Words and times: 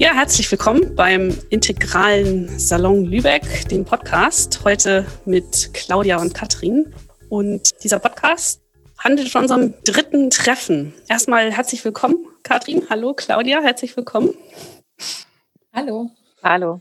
Ja, 0.00 0.14
herzlich 0.14 0.50
willkommen 0.50 0.94
beim 0.96 1.36
integralen 1.50 2.58
Salon 2.58 3.04
Lübeck, 3.04 3.68
dem 3.68 3.84
Podcast. 3.84 4.64
Heute 4.64 5.04
mit 5.26 5.74
Claudia 5.74 6.18
und 6.18 6.32
Katrin. 6.32 6.94
Und 7.28 7.68
dieser 7.84 7.98
Podcast 7.98 8.62
handelt 8.96 9.28
von 9.28 9.42
unserem 9.42 9.74
dritten 9.84 10.30
Treffen. 10.30 10.94
Erstmal 11.06 11.52
herzlich 11.52 11.84
willkommen, 11.84 12.16
Katrin. 12.42 12.84
Hallo, 12.88 13.12
Claudia. 13.12 13.60
Herzlich 13.60 13.94
willkommen. 13.94 14.32
Hallo. 15.74 16.08
Hallo. 16.42 16.80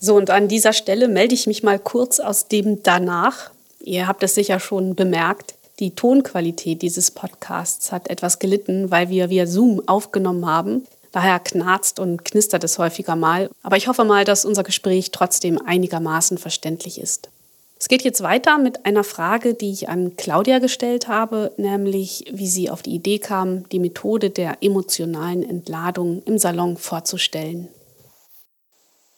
So, 0.00 0.16
und 0.16 0.30
an 0.30 0.48
dieser 0.48 0.72
Stelle 0.72 1.06
melde 1.06 1.36
ich 1.36 1.46
mich 1.46 1.62
mal 1.62 1.78
kurz 1.78 2.18
aus 2.18 2.48
dem 2.48 2.82
Danach. 2.82 3.52
Ihr 3.78 4.08
habt 4.08 4.24
es 4.24 4.34
sicher 4.34 4.58
schon 4.58 4.96
bemerkt. 4.96 5.54
Die 5.78 5.94
Tonqualität 5.94 6.82
dieses 6.82 7.12
Podcasts 7.12 7.92
hat 7.92 8.10
etwas 8.10 8.40
gelitten, 8.40 8.90
weil 8.90 9.08
wir 9.08 9.30
via 9.30 9.46
Zoom 9.46 9.86
aufgenommen 9.86 10.46
haben. 10.46 10.84
Daher 11.14 11.38
knarzt 11.38 12.00
und 12.00 12.24
knistert 12.24 12.64
es 12.64 12.76
häufiger 12.76 13.14
mal. 13.14 13.48
Aber 13.62 13.76
ich 13.76 13.86
hoffe 13.86 14.04
mal, 14.04 14.24
dass 14.24 14.44
unser 14.44 14.64
Gespräch 14.64 15.12
trotzdem 15.12 15.64
einigermaßen 15.64 16.38
verständlich 16.38 17.00
ist. 17.00 17.30
Es 17.78 17.86
geht 17.86 18.02
jetzt 18.02 18.24
weiter 18.24 18.58
mit 18.58 18.84
einer 18.84 19.04
Frage, 19.04 19.54
die 19.54 19.70
ich 19.70 19.88
an 19.88 20.16
Claudia 20.16 20.58
gestellt 20.58 21.06
habe, 21.06 21.52
nämlich 21.56 22.24
wie 22.32 22.48
sie 22.48 22.68
auf 22.68 22.82
die 22.82 22.96
Idee 22.96 23.20
kam, 23.20 23.68
die 23.68 23.78
Methode 23.78 24.30
der 24.30 24.56
emotionalen 24.60 25.48
Entladung 25.48 26.20
im 26.24 26.36
Salon 26.36 26.76
vorzustellen. 26.76 27.68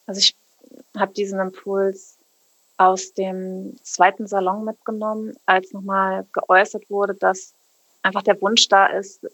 Also 0.04 0.18
ich 0.18 0.36
habe 0.94 1.14
diesen 1.14 1.40
Impuls 1.40 2.18
aus 2.76 3.14
dem 3.14 3.74
zweiten 3.82 4.26
Salon 4.26 4.66
mitgenommen, 4.66 5.32
als 5.46 5.72
nochmal 5.72 6.26
geäußert 6.34 6.90
wurde, 6.90 7.14
dass 7.14 7.54
einfach 8.02 8.22
der 8.22 8.38
Wunsch 8.42 8.68
da 8.68 8.84
ist, 8.84 9.26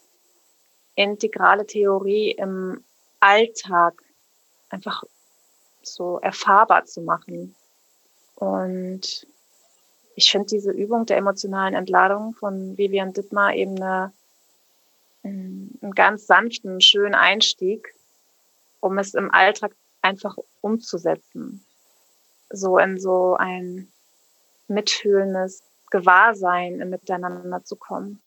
integrale 0.95 1.67
Theorie 1.67 2.33
im 2.33 2.85
Alltag 3.21 3.95
einfach 4.69 5.05
so 5.83 6.19
erfahrbar 6.21 6.84
zu 6.84 7.03
machen. 7.03 7.55
Und 8.34 9.27
ich 10.15 10.31
finde 10.31 10.49
diese 10.49 10.73
Übung 10.73 11.07
der 11.07 11.17
emotionalen 11.17 11.75
Entladung 11.75 12.34
von 12.34 12.77
Vivian 12.77 13.12
Dittmar 13.12 13.55
eben 13.55 13.77
eine, 13.77 14.12
einen 15.23 15.93
ganz 15.95 16.27
sanften, 16.27 16.81
schönen 16.81 17.15
Einstieg, 17.15 17.95
um 18.81 18.99
es 18.99 19.15
im 19.15 19.31
Alltag 19.33 19.75
einfach 20.03 20.37
umzusetzen. 20.61 21.65
So 22.51 22.79
in 22.79 22.99
so 22.99 23.37
ein 23.37 23.91
mitfühlendes 24.69 25.62
Gewahrsein 25.91 26.89
Miteinander 26.91 27.65
zu 27.65 27.77
kommen 27.77 28.21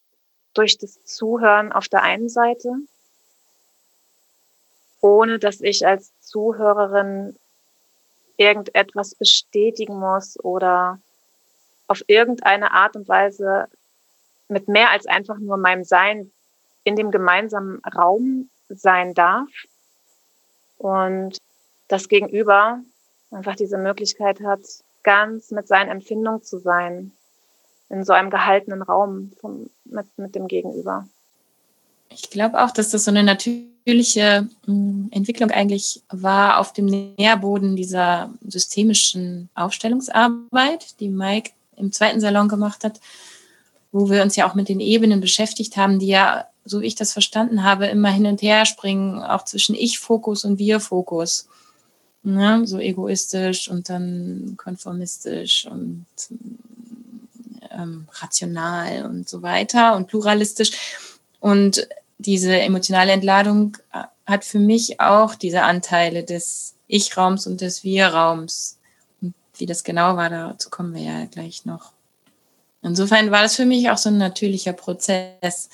durch 0.55 0.77
das 0.77 1.03
Zuhören 1.05 1.71
auf 1.71 1.87
der 1.87 2.01
einen 2.01 2.29
Seite, 2.29 2.73
ohne 5.01 5.37
dass 5.37 5.61
ich 5.61 5.85
als 5.85 6.11
Zuhörerin 6.21 7.37
irgendetwas 8.37 9.15
bestätigen 9.15 9.99
muss 9.99 10.39
oder 10.43 10.99
auf 11.87 12.03
irgendeine 12.07 12.71
Art 12.71 12.95
und 12.95 13.07
Weise 13.07 13.67
mit 14.47 14.67
mehr 14.67 14.89
als 14.89 15.05
einfach 15.05 15.37
nur 15.37 15.57
meinem 15.57 15.83
Sein 15.83 16.31
in 16.83 16.95
dem 16.95 17.11
gemeinsamen 17.11 17.81
Raum 17.85 18.49
sein 18.69 19.13
darf. 19.13 19.49
Und 20.77 21.37
das 21.87 22.09
Gegenüber 22.09 22.81
einfach 23.31 23.55
diese 23.55 23.77
Möglichkeit 23.77 24.41
hat, 24.41 24.61
ganz 25.03 25.51
mit 25.51 25.67
seinen 25.67 25.89
Empfindungen 25.89 26.43
zu 26.43 26.57
sein 26.57 27.11
in 27.89 28.03
so 28.03 28.14
einem 28.14 28.30
gehaltenen 28.30 28.81
Raum 28.81 29.31
vom, 29.39 29.69
mit, 29.86 30.05
mit 30.17 30.36
dem 30.36 30.47
Gegenüber. 30.47 31.08
Ich 32.09 32.30
glaube 32.30 32.64
auch, 32.64 32.72
dass 32.72 32.89
das 32.89 33.05
so 33.05 33.11
eine 33.11 33.23
natürliche 33.23 34.47
hm, 34.66 35.09
Entwicklung 35.11 35.52
eigentlich 35.52 36.02
war 36.09 36.59
auf 36.59 36.73
dem 36.73 36.86
Nährboden 36.86 37.75
dieser 37.75 38.33
systemischen 38.41 39.50
Aufstellungsarbeit, 39.53 41.00
die 41.00 41.09
Mike 41.09 41.51
im 41.75 41.91
zweiten 41.91 42.22
Salon 42.22 42.47
gemacht 42.47 42.84
hat, 42.84 43.00
wo 43.91 44.09
wir 44.09 44.24
uns 44.24 44.35
ja 44.35 44.50
auch 44.50 44.56
mit 44.56 44.69
den 44.69 44.79
Ebenen 44.79 45.22
beschäftigt 45.22 45.78
haben, 45.78 46.00
die 46.00 46.07
ja, 46.07 46.45
so 46.63 46.81
wie 46.81 46.88
ich 46.88 46.95
das 46.95 47.13
verstanden 47.13 47.63
habe, 47.63 47.85
immer 47.88 48.09
hin 48.09 48.25
und 48.25 48.41
her 48.41 48.66
springen, 48.66 49.22
auch 49.22 49.45
zwischen 49.45 49.75
Ich-Fokus 49.75 50.45
und 50.45 50.57
Wir-Fokus. 50.57 51.47
Ne, 52.24 52.66
so 52.66 52.79
egoistisch 52.79 53.69
und 53.69 53.88
dann 53.88 54.56
konformistisch 54.57 55.68
und 55.68 56.07
ähm, 57.75 58.08
rational 58.12 59.06
und 59.06 59.28
so 59.30 59.41
weiter 59.41 59.96
und 59.96 60.08
pluralistisch. 60.08 60.72
Und 61.40 61.88
diese 62.18 62.58
emotionale 62.59 63.12
Entladung 63.12 63.78
äh, 63.94 64.03
hat 64.25 64.46
für 64.46 64.59
mich 64.59 65.00
auch 65.00 65.36
diese 65.36 65.63
Anteile 65.63 66.24
des 66.24 66.75
Ich-Raums 66.88 67.47
und 67.47 67.62
des 67.62 67.84
Wir-Raums. 67.84 68.80
Und 69.22 69.34
wie 69.58 69.66
das 69.66 69.84
genau 69.84 70.16
war, 70.18 70.30
dazu 70.30 70.69
kommen 70.69 70.94
wir 70.94 71.03
ja 71.03 71.25
gleich 71.25 71.66
noch. 71.66 71.91
Insofern 72.81 73.31
war 73.31 73.41
das 73.41 73.56
für 73.56 73.66
mich 73.66 73.90
auch 73.90 73.97
so 73.97 74.09
ein 74.09 74.18
natürlicher 74.18 74.74
Prozess, 74.74 75.69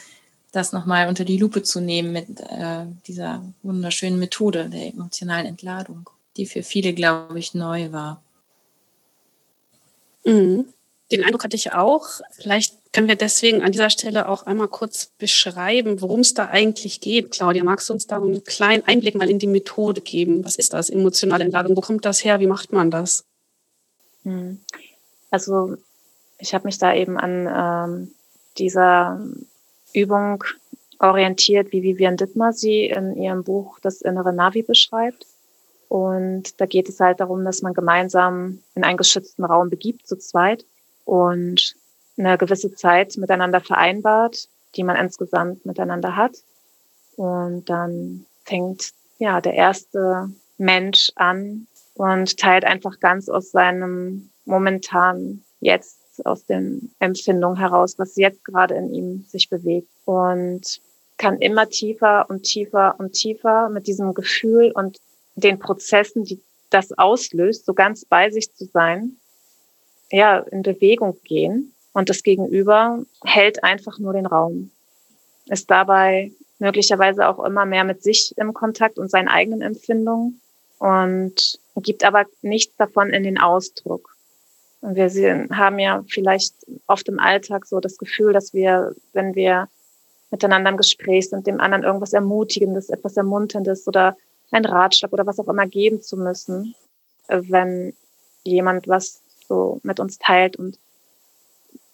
das 0.52 0.74
nochmal 0.74 1.08
unter 1.08 1.26
die 1.26 1.38
Lupe 1.38 1.64
zu 1.64 1.80
nehmen 1.80 2.12
mit 2.12 2.40
äh, 2.40 2.86
dieser 3.08 3.44
wunderschönen 3.64 4.20
Methode 4.20 4.70
der 4.70 4.88
emotionalen 4.88 5.46
Entladung, 5.46 6.10
die 6.38 6.46
für 6.46 6.64
viele, 6.64 6.94
glaube 6.94 7.40
ich, 7.40 7.54
neu 7.54 7.92
war. 7.92 8.22
Mhm. 10.26 10.66
Den 11.12 11.24
Eindruck 11.24 11.44
hatte 11.44 11.58
ich 11.58 11.74
auch. 11.74 12.08
Vielleicht 12.32 12.76
können 12.94 13.08
wir 13.08 13.16
deswegen 13.16 13.62
an 13.62 13.72
dieser 13.72 13.90
Stelle 13.90 14.30
auch 14.30 14.46
einmal 14.46 14.70
kurz 14.70 15.12
beschreiben, 15.18 16.02
worum 16.02 16.22
es 16.22 16.34
da 16.34 16.48
eigentlich 16.48 17.02
geht. 17.02 17.32
Claudia, 17.32 17.64
magst 17.64 17.90
du 17.90 17.94
uns 17.94 18.08
da 18.08 18.18
einen 18.18 18.44
kleinen 18.44 18.84
Einblick 18.86 19.16
mal 19.16 19.30
in 19.30 19.40
die 19.40 19.48
Methode 19.48 20.02
geben? 20.02 20.46
Was 20.46 20.56
ist 20.56 20.74
das, 20.74 20.90
emotionale 20.90 21.44
Entladung? 21.44 21.76
Wo 21.76 21.82
kommt 21.82 22.06
das 22.06 22.24
her? 22.24 22.40
Wie 22.40 22.48
macht 22.48 22.72
man 22.72 22.92
das? 22.92 23.26
Hm. 24.24 24.60
Also 25.30 25.76
ich 26.38 26.54
habe 26.54 26.66
mich 26.66 26.78
da 26.78 26.94
eben 26.94 27.18
an 27.18 27.48
ähm, 27.48 28.12
dieser 28.58 29.22
Übung 29.94 30.44
orientiert, 31.00 31.72
wie 31.72 31.84
Vivian 31.84 32.18
Dittmar 32.18 32.54
sie 32.54 32.86
in 32.86 33.16
ihrem 33.16 33.44
Buch 33.44 33.80
Das 33.80 34.02
innere 34.02 34.34
Navi 34.34 34.64
beschreibt. 34.64 35.26
Und 35.88 36.62
da 36.62 36.66
geht 36.66 36.88
es 36.88 37.00
halt 37.00 37.20
darum, 37.20 37.44
dass 37.44 37.62
man 37.62 37.74
gemeinsam 37.74 38.60
in 38.76 38.84
einen 38.86 38.98
geschützten 38.98 39.44
Raum 39.44 39.70
begibt, 39.70 40.08
zu 40.08 40.18
zweit 40.18 40.66
und 41.12 41.76
eine 42.18 42.38
gewisse 42.38 42.74
Zeit 42.74 43.18
miteinander 43.18 43.60
vereinbart, 43.60 44.48
die 44.76 44.84
man 44.86 44.96
insgesamt 44.96 45.66
miteinander 45.66 46.16
hat. 46.16 46.38
Und 47.18 47.70
dann 47.70 48.26
fängt 48.46 48.92
ja 49.20 49.42
der 49.42 49.56
erste 49.56 50.30
Mensch 50.58 51.12
an 51.16 51.68
und 51.96 52.38
teilt 52.38 52.64
einfach 52.64 53.02
ganz 53.02 53.28
aus 53.28 53.52
seinem 53.52 54.30
momentanen 54.46 55.44
Jetzt, 55.60 56.00
aus 56.24 56.46
den 56.46 56.92
Empfindungen 57.00 57.58
heraus, 57.58 58.00
was 58.00 58.16
jetzt 58.16 58.46
gerade 58.46 58.76
in 58.76 58.94
ihm 58.94 59.26
sich 59.28 59.50
bewegt. 59.50 59.90
Und 60.06 60.80
kann 61.18 61.40
immer 61.40 61.68
tiefer 61.68 62.26
und 62.30 62.44
tiefer 62.44 62.96
und 63.00 63.12
tiefer 63.12 63.68
mit 63.68 63.86
diesem 63.86 64.14
Gefühl 64.14 64.72
und 64.72 64.98
den 65.36 65.60
Prozessen, 65.60 66.24
die 66.24 66.42
das 66.70 66.94
auslöst, 66.94 67.66
so 67.66 67.74
ganz 67.74 68.06
bei 68.06 68.32
sich 68.32 68.56
zu 68.56 68.64
sein 68.64 69.18
ja, 70.12 70.40
in 70.40 70.62
Bewegung 70.62 71.18
gehen 71.24 71.74
und 71.94 72.10
das 72.10 72.24
Gegenüber 72.24 73.04
hält 73.24 73.64
einfach 73.64 73.98
nur 74.00 74.14
den 74.14 74.26
Raum. 74.26 74.72
Ist 75.48 75.72
dabei 75.72 76.32
möglicherweise 76.60 77.28
auch 77.28 77.44
immer 77.44 77.66
mehr 77.66 77.84
mit 77.84 78.04
sich 78.04 78.34
im 78.38 78.54
Kontakt 78.54 79.00
und 79.00 79.10
seinen 79.10 79.28
eigenen 79.28 79.62
Empfindungen 79.62 80.40
und 80.78 81.60
gibt 81.78 82.04
aber 82.04 82.26
nichts 82.42 82.76
davon 82.78 83.10
in 83.10 83.24
den 83.24 83.40
Ausdruck. 83.40 84.16
Und 84.82 84.96
wir 84.96 85.10
sehen, 85.10 85.56
haben 85.56 85.80
ja 85.80 86.04
vielleicht 86.08 86.54
oft 86.88 87.08
im 87.08 87.20
Alltag 87.20 87.66
so 87.66 87.80
das 87.80 87.98
Gefühl, 87.98 88.34
dass 88.34 88.54
wir, 88.54 88.96
wenn 89.14 89.36
wir 89.36 89.70
miteinander 90.32 90.72
im 90.72 90.78
Gespräch 90.78 91.30
sind, 91.30 91.46
dem 91.46 91.60
anderen 91.60 91.84
irgendwas 91.84 92.14
Ermutigendes, 92.14 92.90
etwas 92.90 93.18
Ermunterndes 93.18 93.88
oder 93.88 94.18
ein 94.52 94.66
Ratschlag 94.66 95.14
oder 95.14 95.26
was 95.26 95.40
auch 95.40 95.48
immer 95.48 95.68
geben 95.68 96.02
zu 96.02 96.18
müssen, 96.18 96.76
wenn 97.28 97.94
jemand 98.44 98.88
was 98.88 99.22
so 99.52 99.82
mit 99.84 100.00
uns 100.00 100.18
teilt. 100.18 100.56
Und 100.56 100.80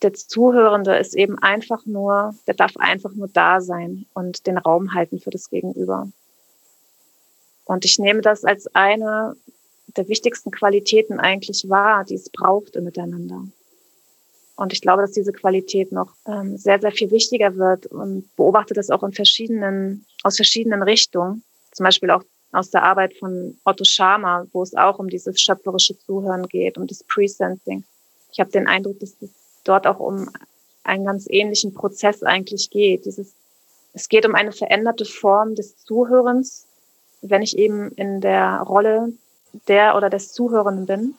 der 0.04 0.14
Zuhörende 0.14 0.96
ist 0.96 1.16
eben 1.16 1.40
einfach 1.40 1.86
nur, 1.88 2.36
der 2.46 2.54
darf 2.54 2.78
einfach 2.78 3.14
nur 3.14 3.30
da 3.30 3.62
sein 3.62 4.06
und 4.14 4.46
den 4.46 4.60
Raum 4.60 4.94
halten 4.94 5.20
für 5.20 5.32
das 5.32 5.50
Gegenüber. 5.50 6.08
Und 7.66 7.84
ich 7.84 7.98
nehme 7.98 8.22
das 8.22 8.46
als 8.46 8.68
eine 8.76 9.36
der 9.88 10.08
wichtigsten 10.08 10.52
Qualitäten 10.52 11.20
eigentlich 11.20 11.68
wahr, 11.68 12.06
die 12.06 12.16
es 12.16 12.30
braucht 12.30 12.76
im 12.76 12.84
Miteinander. 12.84 13.42
Und 14.56 14.74
ich 14.74 14.82
glaube, 14.82 15.02
dass 15.02 15.12
diese 15.12 15.34
Qualität 15.34 15.92
noch 15.92 16.14
ähm, 16.28 16.58
sehr, 16.58 16.80
sehr 16.80 16.92
viel 16.92 17.10
wichtiger 17.10 17.56
wird 17.56 17.88
und 17.88 18.30
beobachte 18.36 18.74
das 18.74 18.90
auch 18.92 19.04
in 19.04 19.14
verschiedenen, 19.14 20.06
aus 20.24 20.36
verschiedenen 20.36 20.84
Richtungen. 20.84 21.44
Zum 21.72 21.84
Beispiel 21.84 22.12
auch 22.12 22.24
aus 22.52 22.70
der 22.70 22.84
Arbeit 22.84 23.14
von 23.16 23.58
Otto 23.64 23.84
Schama, 23.84 24.46
wo 24.52 24.64
es 24.64 24.76
auch 24.76 25.00
um 25.00 25.10
dieses 25.10 25.42
schöpferische 25.42 25.98
Zuhören 26.00 26.48
geht, 26.48 26.78
um 26.78 26.88
das 26.88 27.04
Presensing. 27.04 27.84
Ich 28.32 28.40
habe 28.40 28.52
den 28.52 28.68
Eindruck, 28.68 29.00
dass 29.00 29.16
es 29.22 29.30
dort 29.64 29.88
auch 29.88 30.00
um 30.00 30.30
einen 30.84 31.06
ganz 31.06 31.28
ähnlichen 31.30 31.74
Prozess 31.74 32.24
eigentlich 32.24 32.70
geht. 32.70 33.06
Dieses, 33.06 33.34
es 33.94 34.10
geht 34.10 34.26
um 34.26 34.36
eine 34.36 34.52
veränderte 34.52 35.06
Form 35.06 35.56
des 35.56 35.78
Zuhörens, 35.78 36.66
wenn 37.22 37.42
ich 37.42 37.58
eben 37.58 37.92
in 37.92 38.22
der 38.22 38.62
Rolle 38.62 39.14
der 39.68 39.96
oder 39.96 40.10
des 40.10 40.32
Zuhörenden 40.32 40.86
bin. 40.86 41.16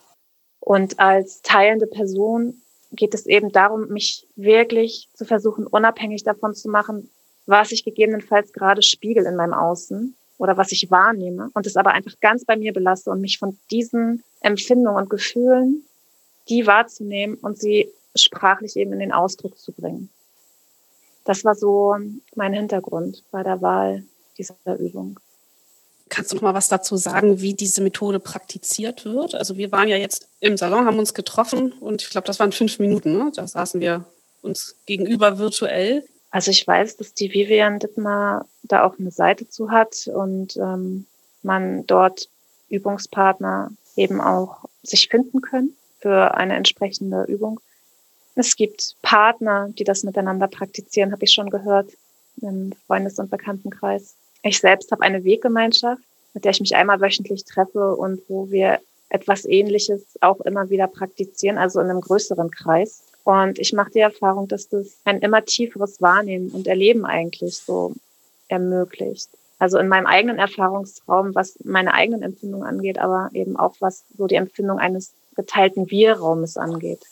Und 0.60 0.98
als 0.98 1.42
teilende 1.42 1.86
Person 1.86 2.62
geht 2.92 3.14
es 3.14 3.26
eben 3.26 3.52
darum, 3.52 3.88
mich 3.88 4.26
wirklich 4.36 5.08
zu 5.14 5.24
versuchen, 5.24 5.66
unabhängig 5.66 6.24
davon 6.24 6.54
zu 6.54 6.68
machen, 6.68 7.10
was 7.46 7.72
ich 7.72 7.84
gegebenenfalls 7.84 8.52
gerade 8.52 8.82
spiegel 8.82 9.24
in 9.26 9.36
meinem 9.36 9.54
Außen 9.54 10.14
oder 10.38 10.56
was 10.56 10.72
ich 10.72 10.90
wahrnehme 10.90 11.50
und 11.54 11.66
es 11.66 11.76
aber 11.76 11.92
einfach 11.92 12.14
ganz 12.20 12.44
bei 12.44 12.56
mir 12.56 12.72
belasse 12.72 13.10
und 13.10 13.20
mich 13.20 13.38
von 13.38 13.58
diesen 13.70 14.22
Empfindungen 14.40 15.02
und 15.02 15.10
Gefühlen, 15.10 15.84
die 16.48 16.66
wahrzunehmen 16.66 17.36
und 17.36 17.58
sie 17.58 17.90
sprachlich 18.16 18.76
eben 18.76 18.92
in 18.92 19.00
den 19.00 19.12
Ausdruck 19.12 19.58
zu 19.58 19.72
bringen. 19.72 20.08
Das 21.24 21.44
war 21.44 21.54
so 21.54 21.96
mein 22.34 22.54
Hintergrund 22.54 23.22
bei 23.30 23.42
der 23.42 23.60
Wahl 23.60 24.04
dieser 24.38 24.56
Übung. 24.78 25.20
Kannst 26.08 26.32
du 26.32 26.36
noch 26.36 26.42
mal 26.42 26.54
was 26.54 26.68
dazu 26.68 26.96
sagen, 26.96 27.42
wie 27.42 27.52
diese 27.52 27.82
Methode 27.82 28.18
praktiziert 28.18 29.04
wird? 29.04 29.34
Also 29.34 29.58
wir 29.58 29.70
waren 29.72 29.88
ja 29.88 29.96
jetzt 29.96 30.28
im 30.40 30.56
Salon, 30.56 30.86
haben 30.86 30.98
uns 30.98 31.12
getroffen 31.12 31.72
und 31.72 32.00
ich 32.00 32.08
glaube, 32.08 32.26
das 32.26 32.40
waren 32.40 32.52
fünf 32.52 32.78
Minuten. 32.78 33.12
Ne? 33.12 33.30
Da 33.34 33.46
saßen 33.46 33.80
wir 33.80 34.06
uns 34.40 34.76
gegenüber 34.86 35.38
virtuell. 35.38 36.04
Also 36.30 36.50
ich 36.50 36.66
weiß, 36.66 36.96
dass 36.96 37.14
die 37.14 37.32
Vivian 37.32 37.78
Dittmar 37.78 38.46
da 38.62 38.84
auch 38.84 38.98
eine 38.98 39.10
Seite 39.10 39.48
zu 39.48 39.70
hat 39.70 40.08
und 40.12 40.56
ähm, 40.56 41.06
man 41.42 41.86
dort 41.86 42.28
Übungspartner 42.68 43.70
eben 43.96 44.20
auch 44.20 44.64
sich 44.82 45.08
finden 45.08 45.40
können 45.40 45.76
für 46.00 46.34
eine 46.34 46.54
entsprechende 46.54 47.24
Übung. 47.24 47.60
Es 48.34 48.54
gibt 48.56 48.94
Partner, 49.02 49.70
die 49.70 49.84
das 49.84 50.04
miteinander 50.04 50.46
praktizieren, 50.46 51.12
habe 51.12 51.24
ich 51.24 51.32
schon 51.32 51.50
gehört 51.50 51.90
im 52.40 52.72
Freundes- 52.86 53.18
und 53.18 53.30
Bekanntenkreis. 53.30 54.14
Ich 54.42 54.60
selbst 54.60 54.92
habe 54.92 55.02
eine 55.02 55.24
Weggemeinschaft, 55.24 56.02
mit 56.34 56.44
der 56.44 56.52
ich 56.52 56.60
mich 56.60 56.76
einmal 56.76 57.00
wöchentlich 57.00 57.44
treffe 57.44 57.96
und 57.96 58.20
wo 58.28 58.50
wir 58.50 58.78
etwas 59.08 59.44
Ähnliches 59.44 60.02
auch 60.20 60.40
immer 60.42 60.70
wieder 60.70 60.86
praktizieren, 60.86 61.58
also 61.58 61.80
in 61.80 61.90
einem 61.90 62.00
größeren 62.00 62.50
Kreis. 62.50 63.02
Und 63.28 63.58
ich 63.58 63.74
mache 63.74 63.90
die 63.90 63.98
Erfahrung, 63.98 64.48
dass 64.48 64.70
das 64.70 64.86
ein 65.04 65.18
immer 65.18 65.44
tieferes 65.44 66.00
Wahrnehmen 66.00 66.48
und 66.48 66.66
Erleben 66.66 67.04
eigentlich 67.04 67.58
so 67.58 67.92
ermöglicht. 68.48 69.28
Also 69.58 69.76
in 69.76 69.86
meinem 69.86 70.06
eigenen 70.06 70.38
Erfahrungsraum, 70.38 71.34
was 71.34 71.58
meine 71.62 71.92
eigenen 71.92 72.22
Empfindungen 72.22 72.66
angeht, 72.66 72.98
aber 72.98 73.28
eben 73.34 73.58
auch 73.58 73.74
was 73.80 74.04
so 74.16 74.28
die 74.28 74.36
Empfindung 74.36 74.78
eines 74.78 75.12
geteilten 75.36 75.90
Wir-Raumes 75.90 76.56
angeht. 76.56 77.02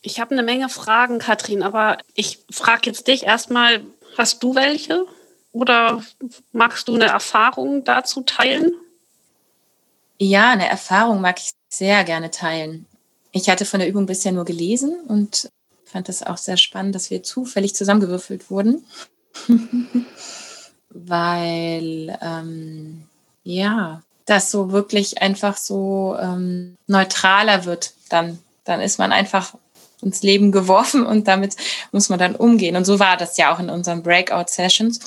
Ich 0.00 0.20
habe 0.20 0.30
eine 0.30 0.44
Menge 0.44 0.68
Fragen, 0.68 1.18
Katrin, 1.18 1.64
aber 1.64 1.98
ich 2.14 2.44
frage 2.48 2.82
jetzt 2.84 3.08
dich 3.08 3.24
erstmal, 3.24 3.80
hast 4.16 4.44
du 4.44 4.54
welche? 4.54 5.06
Oder 5.50 6.04
magst 6.52 6.86
du 6.86 6.94
eine 6.94 7.06
Erfahrung 7.06 7.82
dazu 7.82 8.20
teilen? 8.20 8.72
Ja, 10.18 10.50
eine 10.50 10.68
Erfahrung 10.68 11.20
mag 11.20 11.40
ich 11.40 11.50
sehr 11.68 12.04
gerne 12.04 12.30
teilen. 12.30 12.86
Ich 13.36 13.50
hatte 13.50 13.66
von 13.66 13.80
der 13.80 13.88
Übung 13.90 14.06
bisher 14.06 14.32
nur 14.32 14.46
gelesen 14.46 14.98
und 15.08 15.50
fand 15.84 16.08
es 16.08 16.22
auch 16.22 16.38
sehr 16.38 16.56
spannend, 16.56 16.94
dass 16.94 17.10
wir 17.10 17.22
zufällig 17.22 17.74
zusammengewürfelt 17.74 18.50
wurden. 18.50 18.86
Weil, 20.88 22.18
ähm, 22.22 23.02
ja, 23.44 24.02
das 24.24 24.50
so 24.50 24.72
wirklich 24.72 25.20
einfach 25.20 25.58
so 25.58 26.16
ähm, 26.18 26.76
neutraler 26.86 27.66
wird. 27.66 27.92
Dann, 28.08 28.38
dann 28.64 28.80
ist 28.80 28.98
man 28.98 29.12
einfach 29.12 29.54
ins 30.00 30.22
Leben 30.22 30.50
geworfen 30.50 31.04
und 31.04 31.28
damit 31.28 31.56
muss 31.92 32.08
man 32.08 32.18
dann 32.18 32.36
umgehen. 32.36 32.74
Und 32.74 32.86
so 32.86 32.98
war 32.98 33.18
das 33.18 33.36
ja 33.36 33.54
auch 33.54 33.58
in 33.58 33.68
unseren 33.68 34.02
Breakout-Sessions. 34.02 34.98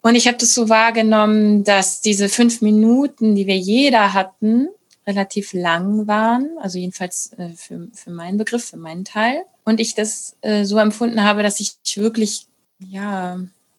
Und 0.00 0.14
ich 0.14 0.28
habe 0.28 0.38
das 0.38 0.54
so 0.54 0.68
wahrgenommen, 0.68 1.64
dass 1.64 2.00
diese 2.00 2.28
fünf 2.28 2.62
Minuten, 2.62 3.34
die 3.34 3.48
wir 3.48 3.56
jeder 3.56 4.12
hatten, 4.12 4.68
relativ 5.06 5.52
lang 5.52 6.06
waren, 6.06 6.50
also 6.60 6.78
jedenfalls 6.78 7.32
äh, 7.38 7.50
für, 7.50 7.88
für 7.92 8.10
meinen 8.10 8.38
Begriff, 8.38 8.64
für 8.64 8.76
meinen 8.76 9.04
Teil. 9.04 9.44
Und 9.64 9.80
ich 9.80 9.94
das 9.94 10.36
äh, 10.40 10.64
so 10.64 10.78
empfunden 10.78 11.22
habe, 11.22 11.42
dass 11.42 11.60
ich 11.60 11.76
wirklich, 11.94 12.46
ja, 12.78 13.38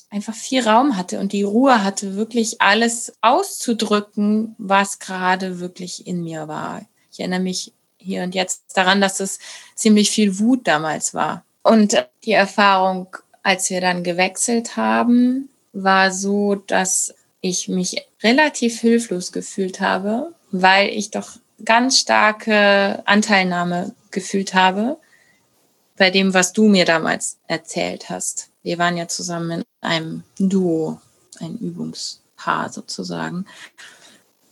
einfach 0.09 0.33
viel 0.33 0.65
Raum 0.65 0.95
hatte 0.95 1.19
und 1.19 1.33
die 1.33 1.43
Ruhe 1.43 1.83
hatte, 1.83 2.15
wirklich 2.15 2.61
alles 2.61 3.13
auszudrücken, 3.21 4.55
was 4.57 4.99
gerade 4.99 5.59
wirklich 5.59 6.07
in 6.07 6.23
mir 6.23 6.47
war. 6.47 6.85
Ich 7.11 7.19
erinnere 7.19 7.41
mich 7.41 7.73
hier 7.97 8.23
und 8.23 8.33
jetzt 8.33 8.63
daran, 8.75 9.01
dass 9.01 9.19
es 9.19 9.39
ziemlich 9.75 10.09
viel 10.09 10.39
Wut 10.39 10.65
damals 10.65 11.13
war. 11.13 11.43
Und 11.61 12.07
die 12.23 12.31
Erfahrung, 12.31 13.07
als 13.43 13.69
wir 13.69 13.81
dann 13.81 14.03
gewechselt 14.03 14.77
haben, 14.77 15.49
war 15.73 16.11
so, 16.11 16.55
dass 16.55 17.13
ich 17.41 17.67
mich 17.67 18.03
relativ 18.23 18.79
hilflos 18.79 19.31
gefühlt 19.31 19.79
habe, 19.79 20.33
weil 20.51 20.89
ich 20.89 21.11
doch 21.11 21.37
ganz 21.63 21.99
starke 21.99 23.01
Anteilnahme 23.05 23.93
gefühlt 24.11 24.53
habe 24.53 24.97
bei 25.97 26.11
dem, 26.11 26.33
was 26.33 26.53
du 26.53 26.67
mir 26.67 26.85
damals 26.85 27.37
erzählt 27.47 28.09
hast. 28.09 28.49
Wir 28.63 28.77
waren 28.77 28.97
ja 28.97 29.07
zusammen 29.07 29.59
in 29.59 29.63
einem 29.81 30.23
Duo, 30.37 31.01
ein 31.39 31.57
Übungspaar 31.57 32.71
sozusagen. 32.71 33.45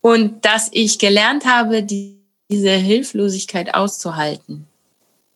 Und 0.02 0.46
dass 0.46 0.70
ich 0.72 1.00
gelernt 1.00 1.46
habe, 1.46 1.84
die 1.84 2.20
diese 2.50 2.72
Hilflosigkeit 2.72 3.74
auszuhalten. 3.74 4.68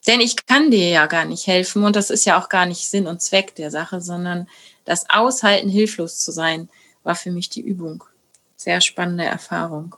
Denn 0.07 0.22
ich 0.22 0.45
kann 0.45 0.72
dir 0.72 0.90
ja 0.90 1.07
gar 1.07 1.25
nicht 1.25 1.48
helfen 1.48 1.84
und 1.84 1.95
das 1.95 2.10
ist 2.10 2.25
ja 2.25 2.40
auch 2.40 2.50
gar 2.50 2.66
nicht 2.66 2.88
Sinn 2.88 3.07
und 3.07 3.22
Zweck 3.22 3.56
der 3.56 3.72
Sache, 3.72 4.02
sondern 4.02 4.48
das 4.86 5.10
Aushalten, 5.10 5.69
hilflos 5.69 6.19
zu 6.19 6.31
sein, 6.31 6.69
war 7.10 7.16
für 7.16 7.32
mich 7.32 7.50
die 7.50 7.62
Übung. 7.62 8.04
Sehr 8.56 8.82
spannende 8.82 9.26
Erfahrung. 9.26 9.96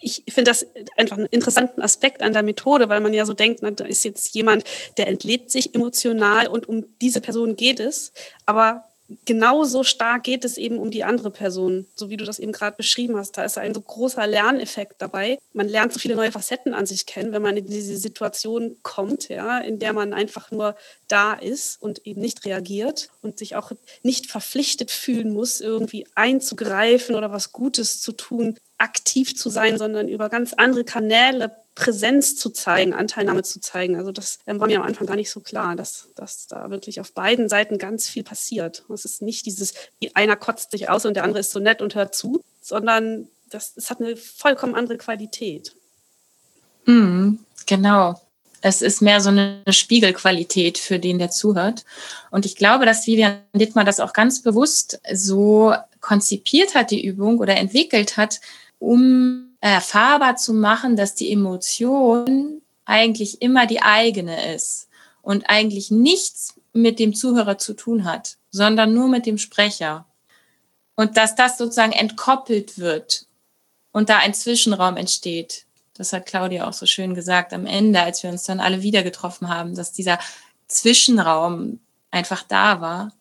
Ich 0.00 0.24
finde 0.28 0.50
das 0.50 0.66
einfach 0.96 1.16
einen 1.16 1.26
interessanten 1.26 1.80
Aspekt 1.80 2.20
an 2.20 2.32
der 2.32 2.42
Methode, 2.42 2.88
weil 2.88 3.00
man 3.00 3.14
ja 3.14 3.24
so 3.24 3.32
denkt, 3.32 3.60
na, 3.62 3.70
da 3.70 3.84
ist 3.84 4.04
jetzt 4.04 4.34
jemand, 4.34 4.64
der 4.96 5.06
entlädt 5.06 5.52
sich 5.52 5.74
emotional 5.74 6.48
und 6.48 6.68
um 6.68 6.84
diese 7.00 7.20
Person 7.20 7.54
geht 7.54 7.78
es. 7.78 8.12
Aber 8.44 8.84
genauso 9.24 9.84
stark 9.84 10.24
geht 10.24 10.44
es 10.44 10.56
eben 10.56 10.78
um 10.78 10.90
die 10.90 11.04
andere 11.04 11.30
Person, 11.30 11.86
so 11.94 12.10
wie 12.10 12.16
du 12.16 12.24
das 12.24 12.38
eben 12.38 12.52
gerade 12.52 12.76
beschrieben 12.76 13.16
hast. 13.16 13.36
Da 13.36 13.44
ist 13.44 13.58
ein 13.58 13.74
so 13.74 13.80
großer 13.80 14.26
Lerneffekt 14.26 15.00
dabei. 15.00 15.38
Man 15.52 15.68
lernt 15.68 15.92
so 15.92 15.98
viele 15.98 16.16
neue 16.16 16.32
Facetten 16.32 16.74
an 16.74 16.86
sich 16.86 17.06
kennen, 17.06 17.32
wenn 17.32 17.42
man 17.42 17.56
in 17.56 17.66
diese 17.66 17.96
Situation 17.96 18.76
kommt, 18.82 19.28
ja, 19.28 19.58
in 19.58 19.78
der 19.78 19.92
man 19.92 20.12
einfach 20.12 20.50
nur 20.50 20.76
da 21.08 21.34
ist 21.34 21.80
und 21.80 22.06
eben 22.06 22.20
nicht 22.20 22.44
reagiert 22.44 23.10
und 23.22 23.38
sich 23.38 23.56
auch 23.56 23.72
nicht 24.02 24.26
verpflichtet 24.26 24.90
fühlen 24.90 25.32
muss, 25.32 25.60
irgendwie 25.60 26.06
einzugreifen 26.14 27.14
oder 27.14 27.30
was 27.30 27.52
Gutes 27.52 28.00
zu 28.00 28.12
tun, 28.12 28.58
aktiv 28.78 29.36
zu 29.36 29.48
sein, 29.48 29.78
sondern 29.78 30.08
über 30.08 30.28
ganz 30.28 30.52
andere 30.52 30.84
Kanäle 30.84 31.56
Präsenz 31.76 32.36
zu 32.36 32.50
zeigen, 32.50 32.94
Anteilnahme 32.94 33.42
zu 33.42 33.60
zeigen. 33.60 33.96
Also 33.96 34.10
das 34.10 34.38
ähm, 34.46 34.58
war 34.58 34.66
mir 34.66 34.80
am 34.80 34.86
Anfang 34.86 35.06
gar 35.06 35.14
nicht 35.14 35.30
so 35.30 35.40
klar, 35.40 35.76
dass, 35.76 36.08
dass 36.16 36.46
da 36.46 36.70
wirklich 36.70 37.00
auf 37.00 37.12
beiden 37.12 37.48
Seiten 37.48 37.78
ganz 37.78 38.08
viel 38.08 38.24
passiert. 38.24 38.84
Es 38.92 39.04
ist 39.04 39.22
nicht 39.22 39.44
dieses, 39.46 39.74
einer 40.14 40.36
kotzt 40.36 40.70
sich 40.70 40.88
aus 40.88 41.04
und 41.04 41.14
der 41.14 41.24
andere 41.24 41.40
ist 41.40 41.50
so 41.50 41.60
nett 41.60 41.82
und 41.82 41.94
hört 41.94 42.14
zu, 42.14 42.42
sondern 42.62 43.28
das, 43.50 43.74
das 43.74 43.90
hat 43.90 44.00
eine 44.00 44.16
vollkommen 44.16 44.74
andere 44.74 44.96
Qualität. 44.96 45.76
Mm, 46.86 47.34
genau. 47.66 48.20
Es 48.62 48.80
ist 48.80 49.02
mehr 49.02 49.20
so 49.20 49.28
eine 49.28 49.62
Spiegelqualität 49.68 50.78
für 50.78 50.98
den, 50.98 51.18
der 51.18 51.30
zuhört. 51.30 51.84
Und 52.30 52.46
ich 52.46 52.56
glaube, 52.56 52.86
dass 52.86 53.06
Vivian 53.06 53.42
Dittmar 53.52 53.84
das 53.84 54.00
auch 54.00 54.14
ganz 54.14 54.42
bewusst 54.42 54.98
so 55.12 55.74
konzipiert 56.00 56.74
hat, 56.74 56.90
die 56.90 57.04
Übung 57.04 57.38
oder 57.38 57.56
entwickelt 57.56 58.16
hat, 58.16 58.40
um 58.78 59.56
erfahrbar 59.60 60.36
zu 60.36 60.54
machen, 60.54 60.96
dass 60.96 61.14
die 61.14 61.32
Emotion 61.32 62.62
eigentlich 62.84 63.42
immer 63.42 63.66
die 63.66 63.82
eigene 63.82 64.54
ist 64.54 64.88
und 65.22 65.48
eigentlich 65.48 65.90
nichts 65.90 66.54
mit 66.72 66.98
dem 66.98 67.14
Zuhörer 67.14 67.58
zu 67.58 67.74
tun 67.74 68.04
hat, 68.04 68.36
sondern 68.50 68.94
nur 68.94 69.08
mit 69.08 69.26
dem 69.26 69.38
Sprecher. 69.38 70.06
Und 70.94 71.16
dass 71.16 71.34
das 71.34 71.58
sozusagen 71.58 71.92
entkoppelt 71.92 72.78
wird 72.78 73.26
und 73.92 74.08
da 74.08 74.18
ein 74.18 74.34
Zwischenraum 74.34 74.96
entsteht. 74.96 75.66
Das 75.94 76.12
hat 76.12 76.26
Claudia 76.26 76.68
auch 76.68 76.72
so 76.72 76.86
schön 76.86 77.14
gesagt 77.14 77.52
am 77.52 77.66
Ende, 77.66 78.00
als 78.00 78.22
wir 78.22 78.30
uns 78.30 78.44
dann 78.44 78.60
alle 78.60 78.82
wieder 78.82 79.02
getroffen 79.02 79.48
haben, 79.48 79.74
dass 79.74 79.92
dieser 79.92 80.18
Zwischenraum 80.68 81.80
einfach 82.10 82.42
da 82.42 82.80
war 82.80 83.12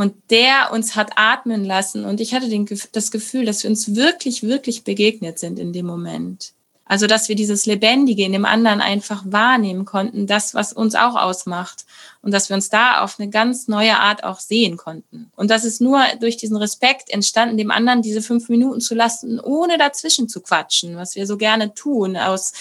und 0.00 0.14
der 0.30 0.70
uns 0.72 0.96
hat 0.96 1.10
atmen 1.16 1.62
lassen. 1.62 2.06
Und 2.06 2.22
ich 2.22 2.32
hatte 2.32 2.48
den, 2.48 2.66
das 2.92 3.10
Gefühl, 3.10 3.44
dass 3.44 3.62
wir 3.62 3.68
uns 3.68 3.94
wirklich, 3.94 4.42
wirklich 4.42 4.82
begegnet 4.82 5.38
sind 5.38 5.58
in 5.58 5.74
dem 5.74 5.84
Moment. 5.84 6.54
Also, 6.86 7.06
dass 7.06 7.28
wir 7.28 7.36
dieses 7.36 7.66
Lebendige 7.66 8.24
in 8.24 8.32
dem 8.32 8.46
anderen 8.46 8.80
einfach 8.80 9.22
wahrnehmen 9.26 9.84
konnten, 9.84 10.26
das, 10.26 10.54
was 10.54 10.72
uns 10.72 10.94
auch 10.94 11.16
ausmacht. 11.16 11.84
Und 12.22 12.32
dass 12.32 12.48
wir 12.48 12.56
uns 12.56 12.70
da 12.70 13.02
auf 13.02 13.20
eine 13.20 13.28
ganz 13.28 13.68
neue 13.68 14.00
Art 14.00 14.24
auch 14.24 14.40
sehen 14.40 14.78
konnten. 14.78 15.30
Und 15.36 15.50
das 15.50 15.64
ist 15.64 15.82
nur 15.82 16.02
durch 16.18 16.38
diesen 16.38 16.56
Respekt 16.56 17.10
entstanden, 17.10 17.58
dem 17.58 17.70
anderen 17.70 18.00
diese 18.00 18.22
fünf 18.22 18.48
Minuten 18.48 18.80
zu 18.80 18.94
lassen, 18.94 19.38
ohne 19.38 19.76
dazwischen 19.76 20.30
zu 20.30 20.40
quatschen, 20.40 20.96
was 20.96 21.14
wir 21.14 21.26
so 21.26 21.36
gerne 21.36 21.74
tun, 21.74 22.16
aus 22.16 22.52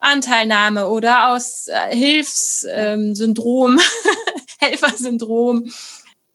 Anteilnahme 0.00 0.88
oder 0.88 1.32
aus 1.32 1.68
äh, 1.68 1.96
Hilfssyndrom, 1.96 3.78
ähm, 3.78 3.80
Helfersyndrom 4.58 5.70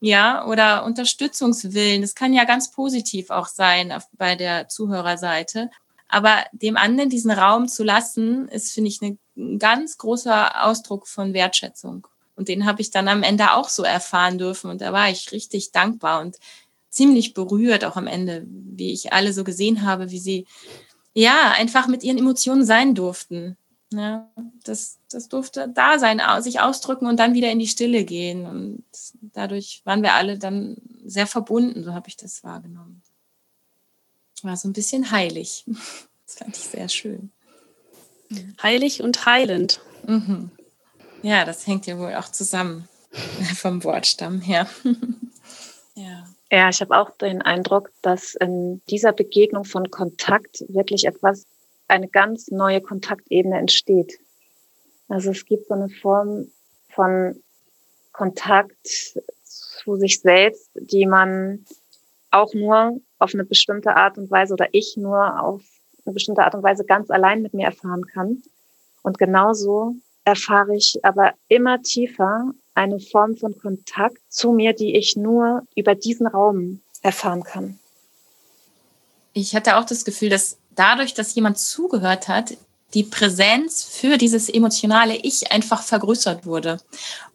ja, 0.02 0.46
oder 0.46 0.86
Unterstützungswillen. 0.86 2.02
Das 2.02 2.16
kann 2.16 2.34
ja 2.34 2.46
ganz 2.46 2.72
positiv 2.72 3.30
auch 3.30 3.48
sein 3.48 3.92
auf, 3.92 4.04
bei 4.14 4.36
der 4.36 4.68
Zuhörerseite. 4.70 5.70
Aber 6.08 6.46
dem 6.52 6.78
anderen 6.78 7.10
diesen 7.10 7.32
Raum 7.32 7.68
zu 7.68 7.84
lassen, 7.84 8.48
ist, 8.48 8.74
finde 8.74 8.90
ich, 8.90 9.02
ein 9.02 9.60
ganz 9.60 9.98
großer 9.98 10.66
Ausdruck 10.66 11.08
von 11.08 11.34
Wertschätzung. 11.34 12.08
Und 12.36 12.48
den 12.48 12.66
habe 12.66 12.82
ich 12.82 12.90
dann 12.90 13.08
am 13.08 13.22
Ende 13.22 13.54
auch 13.54 13.70
so 13.70 13.84
erfahren 13.84 14.38
dürfen. 14.38 14.72
Und 14.72 14.82
da 14.82 14.94
war 14.94 15.10
ich 15.10 15.32
richtig 15.32 15.72
dankbar 15.72 16.22
und 16.22 16.38
ziemlich 16.90 17.34
berührt 17.34 17.86
auch 17.86 17.96
am 17.96 18.08
Ende, 18.08 18.46
wie 18.48 18.92
ich 18.92 19.14
alle 19.14 19.34
so 19.34 19.44
gesehen 19.44 19.84
habe, 19.86 20.10
wie 20.10 20.20
sie 20.20 20.48
ja 21.14 21.52
einfach 21.52 21.88
mit 21.88 22.04
ihren 22.04 22.18
Emotionen 22.18 22.66
sein 22.66 22.96
durften. 22.96 23.58
Ja, 23.92 24.30
das, 24.64 25.00
das 25.10 25.30
durfte 25.30 25.68
da 25.68 25.98
sein, 25.98 26.22
sich 26.42 26.60
ausdrücken 26.60 27.08
und 27.08 27.18
dann 27.18 27.34
wieder 27.34 27.52
in 27.52 27.58
die 27.58 27.68
Stille 27.68 28.04
gehen. 28.04 28.46
Und 28.46 28.84
dadurch 29.34 29.82
waren 29.84 30.04
wir 30.04 30.14
alle 30.14 30.38
dann 30.38 30.78
sehr 31.06 31.26
verbunden, 31.26 31.84
so 31.84 31.94
habe 31.94 32.08
ich 32.08 32.16
das 32.16 32.44
wahrgenommen. 32.44 33.02
War 34.44 34.56
so 34.56 34.68
ein 34.68 34.74
bisschen 34.74 35.12
heilig. 35.12 35.66
Das 36.30 36.38
fand 36.38 36.56
ich 36.56 36.64
sehr 36.64 36.88
schön. 36.90 37.32
Heilig 38.62 39.02
und 39.02 39.26
heilend. 39.26 39.82
Mhm. 40.06 40.52
Ja, 41.24 41.44
das 41.44 41.66
hängt 41.66 41.88
ja 41.88 41.98
wohl 41.98 42.14
auch 42.14 42.30
zusammen 42.30 42.88
vom 43.56 43.84
Wortstamm 43.84 44.40
her. 44.40 44.68
ja. 45.96 46.28
Ja, 46.52 46.70
ich 46.70 46.82
habe 46.82 46.96
auch 46.96 47.10
den 47.18 47.42
Eindruck, 47.42 47.92
dass 48.04 48.36
in 48.36 48.82
dieser 48.90 49.12
Begegnung 49.12 49.66
von 49.66 49.90
Kontakt 49.90 50.64
wirklich 50.68 51.06
etwas 51.06 51.46
eine 51.90 52.08
ganz 52.08 52.50
neue 52.50 52.82
Kontaktebene 52.82 53.58
entsteht. 53.58 54.20
Also 55.08 55.32
es 55.32 55.46
gibt 55.46 55.68
so 55.68 55.74
eine 55.74 55.90
Form 55.90 56.52
von 56.90 57.42
Kontakt 58.12 58.88
zu 59.44 59.96
sich 59.96 60.22
selbst, 60.22 60.70
die 60.76 61.06
man 61.06 61.66
auch 62.32 62.54
nur 62.54 63.00
auf 63.18 63.34
eine 63.34 63.46
bestimmte 63.46 63.96
Art 63.96 64.18
und 64.18 64.30
Weise 64.30 64.54
oder 64.54 64.68
ich 64.72 64.96
nur 64.98 65.42
auf 65.42 65.64
eine 66.06 66.14
bestimmte 66.14 66.44
Art 66.44 66.56
und 66.56 66.64
Weise 66.64 66.86
ganz 66.86 67.10
allein 67.10 67.42
mit 67.42 67.54
mir 67.54 67.66
erfahren 67.66 68.06
kann. 68.06 68.44
Und 69.02 69.18
genauso 69.18 69.96
erfahre 70.26 70.76
ich 70.76 71.00
aber 71.04 71.34
immer 71.48 71.82
tiefer 71.82 72.52
eine 72.76 73.00
Form 73.00 73.36
von 73.36 73.58
Kontakt 73.58 74.20
zu 74.30 74.52
mir, 74.52 74.74
die 74.74 74.96
ich 74.96 75.16
nur 75.16 75.64
über 75.76 75.96
diesen 75.96 76.28
Raum 76.28 76.82
erfahren 77.02 77.44
kann. 77.44 77.80
Ich 79.34 79.56
hatte 79.56 79.78
auch 79.78 79.86
das 79.86 80.06
Gefühl, 80.06 80.30
dass 80.30 80.58
dadurch, 80.80 81.14
dass 81.14 81.36
jemand 81.36 81.60
zugehört 81.60 82.28
hat, 82.28 82.54
die 82.94 83.04
Präsenz 83.04 83.84
für 83.84 84.18
dieses 84.18 84.50
emotionale 84.50 85.16
Ich 85.16 85.52
einfach 85.52 85.84
vergrößert 85.84 86.46
wurde. 86.46 86.80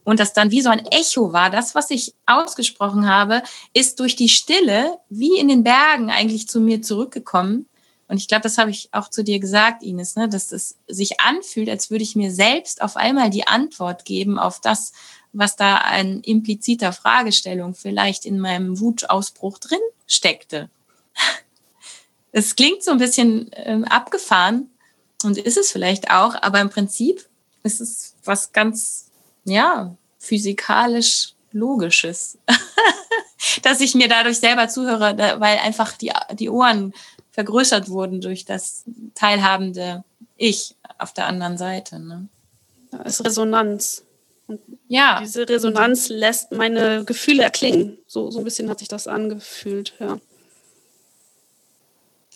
Und 0.03 0.21
das 0.21 0.33
dann 0.33 0.51
wie 0.51 0.61
so 0.61 0.71
ein 0.71 0.85
Echo 0.87 1.33
war. 1.33 1.51
Das, 1.51 1.75
was 1.75 1.91
ich 1.91 2.15
ausgesprochen 2.27 3.09
habe, 3.09 3.43
ist 3.73 4.01
durch 4.01 4.17
die 4.17 4.29
Stille 4.29 4.99
wie 5.09 5.39
in 5.39 5.49
den 5.49 5.63
Bergen 5.63 6.11
eigentlich 6.11 6.49
zu 6.49 6.61
mir 6.61 6.83
zurückgekommen. 6.83 7.69
Und 8.09 8.19
ich 8.19 8.29
glaube, 8.29 8.43
das 8.43 8.59
habe 8.59 8.71
ich 8.71 8.89
auch 8.93 9.09
zu 9.09 9.25
dir 9.25 9.39
gesagt, 9.39 9.83
Ines, 9.83 10.17
ne? 10.17 10.29
dass 10.29 10.53
es 10.53 10.77
sich 10.89 11.21
anfühlt, 11.21 11.71
als 11.71 11.91
würde 11.91 12.05
ich 12.05 12.17
mir 12.17 12.33
selbst 12.33 12.83
auf 12.83 12.97
einmal 12.97 13.31
die 13.31 13.47
Antwort 13.47 14.05
geben 14.05 14.39
auf 14.39 14.61
das, 14.61 14.93
was 15.33 15.57
da 15.57 15.77
an 15.77 16.21
impliziter 16.21 16.93
Fragestellung 16.93 17.75
vielleicht 17.75 18.27
in 18.27 18.41
meinem 18.41 18.79
Wutausbruch 18.79 19.59
drin 19.59 19.81
steckte. 20.07 20.69
Es 22.37 22.57
klingt 22.57 22.83
so 22.83 22.91
ein 22.91 22.99
bisschen 22.99 23.49
ähm, 23.53 23.85
abgefahren 23.85 24.69
und 25.23 25.39
ist 25.39 25.57
es 25.57 25.71
vielleicht 25.71 26.11
auch, 26.11 26.35
aber 26.43 26.61
im 26.61 26.69
Prinzip 26.69 27.25
ist 27.63 27.81
es 27.81 28.17
was 28.25 28.53
ganz, 28.53 29.07
ja, 29.45 29.97
physikalisch 30.19 31.35
Logisches, 31.53 32.37
dass 33.63 33.81
ich 33.81 33.95
mir 33.95 34.09
dadurch 34.09 34.41
selber 34.41 34.69
zuhöre, 34.69 35.17
weil 35.39 35.59
einfach 35.59 35.93
die, 35.93 36.11
die 36.33 36.51
Ohren 36.51 36.93
vergrößert 37.31 37.89
wurden 37.89 38.21
durch 38.21 38.45
das 38.45 38.83
teilhabende 39.15 40.03
Ich 40.37 40.75
auf 40.99 41.13
der 41.13 41.27
anderen 41.27 41.57
Seite. 41.57 42.01
Ne? 42.01 42.27
Da 42.91 43.03
ist 43.03 43.25
Resonanz. 43.25 44.03
Und 44.49 44.59
ja. 44.89 45.21
Diese 45.21 45.49
Resonanz 45.49 46.09
lässt 46.09 46.51
meine 46.51 47.05
Gefühle 47.05 47.45
erklingen. 47.45 47.99
So, 48.09 48.33
so 48.33 48.41
ein 48.41 48.45
bisschen 48.45 48.69
hat 48.69 48.81
sich 48.81 48.89
das 48.89 49.07
angefühlt, 49.07 49.95
ja 50.01 50.19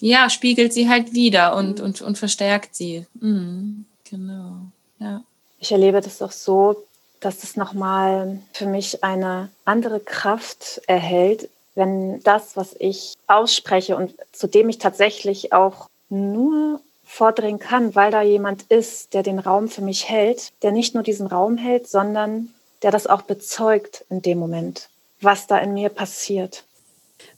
ja, 0.00 0.30
spiegelt 0.30 0.72
sie 0.72 0.88
halt 0.88 1.12
wieder 1.12 1.56
und, 1.56 1.78
mhm. 1.78 1.84
und, 1.84 2.02
und 2.02 2.18
verstärkt 2.18 2.74
sie. 2.74 3.06
Mhm, 3.20 3.84
genau, 4.08 4.58
ja. 4.98 5.22
Ich 5.60 5.72
erlebe 5.72 6.00
das 6.00 6.22
auch 6.22 6.32
so, 6.32 6.84
dass 7.20 7.42
es 7.42 7.56
nochmal 7.56 8.38
für 8.52 8.66
mich 8.66 9.02
eine 9.02 9.50
andere 9.64 10.00
Kraft 10.00 10.80
erhält, 10.86 11.48
wenn 11.74 12.22
das, 12.22 12.56
was 12.56 12.74
ich 12.78 13.14
ausspreche 13.26 13.96
und 13.96 14.14
zu 14.32 14.46
dem 14.46 14.68
ich 14.68 14.78
tatsächlich 14.78 15.52
auch 15.52 15.88
nur 16.08 16.80
vordringen 17.04 17.58
kann, 17.58 17.94
weil 17.94 18.10
da 18.10 18.22
jemand 18.22 18.64
ist, 18.64 19.14
der 19.14 19.22
den 19.22 19.38
Raum 19.38 19.68
für 19.68 19.80
mich 19.80 20.08
hält, 20.08 20.50
der 20.62 20.72
nicht 20.72 20.94
nur 20.94 21.02
diesen 21.02 21.26
Raum 21.26 21.56
hält, 21.56 21.88
sondern 21.88 22.52
der 22.82 22.90
das 22.90 23.06
auch 23.06 23.22
bezeugt 23.22 24.04
in 24.10 24.22
dem 24.22 24.38
Moment, 24.38 24.88
was 25.20 25.46
da 25.46 25.58
in 25.58 25.74
mir 25.74 25.88
passiert. 25.88 26.64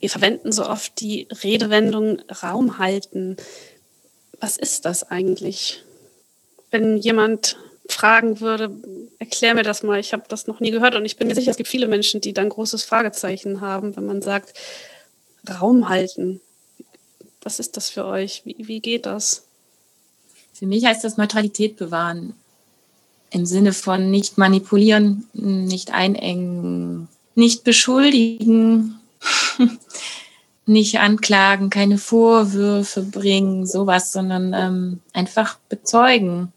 Wir 0.01 0.11
verwenden 0.11 0.51
so 0.51 0.67
oft 0.67 1.01
die 1.01 1.29
Redewendung 1.45 2.21
Raum 2.43 2.79
halten. 2.79 3.37
Was 4.41 4.57
ist 4.57 4.87
das 4.87 5.11
eigentlich? 5.11 5.85
Wenn 6.71 6.97
jemand 6.97 7.59
fragen 7.89 8.41
würde, 8.41 8.71
erklär 9.19 9.55
mir 9.55 9.63
das 9.63 9.83
mal, 9.83 10.01
ich 10.01 10.13
habe 10.13 10.23
das 10.29 10.47
noch 10.47 10.61
nie 10.61 10.71
gehört 10.71 10.95
und 10.95 11.05
ich 11.05 11.17
bin 11.17 11.29
mir 11.29 11.35
sicher, 11.35 11.51
es 11.51 11.57
gibt 11.57 11.69
viele 11.69 11.89
Menschen, 11.89 12.21
die 12.21 12.33
dann 12.33 12.49
großes 12.49 12.85
Fragezeichen 12.85 13.61
haben, 13.61 13.97
wenn 13.97 14.07
man 14.07 14.23
sagt, 14.23 14.55
Raum 15.49 15.89
halten. 15.89 16.41
Was 17.43 17.59
ist 17.59 17.77
das 17.77 17.91
für 17.91 18.05
euch? 18.05 18.43
Wie, 18.45 18.57
wie 18.59 18.81
geht 18.81 19.07
das? 19.07 19.45
Für 20.53 20.67
mich 20.67 20.85
heißt 20.85 21.05
das 21.05 21.17
Neutralität 21.17 21.77
bewahren. 21.77 22.35
Im 23.31 23.47
Sinne 23.47 23.73
von 23.73 24.11
nicht 24.11 24.39
manipulieren, 24.39 25.29
nicht 25.33 25.93
einengen, 25.93 27.09
nicht 27.35 27.65
beschuldigen, 27.65 29.00
nicht 30.67 30.99
anklagen, 31.01 31.71
keine 31.71 31.99
Vorwürfe 31.99 33.03
bringen, 33.03 33.67
sowas, 33.67 34.13
sondern 34.13 34.55
ähm, 34.55 35.01
einfach 35.13 35.59
bezeugen. 35.69 36.53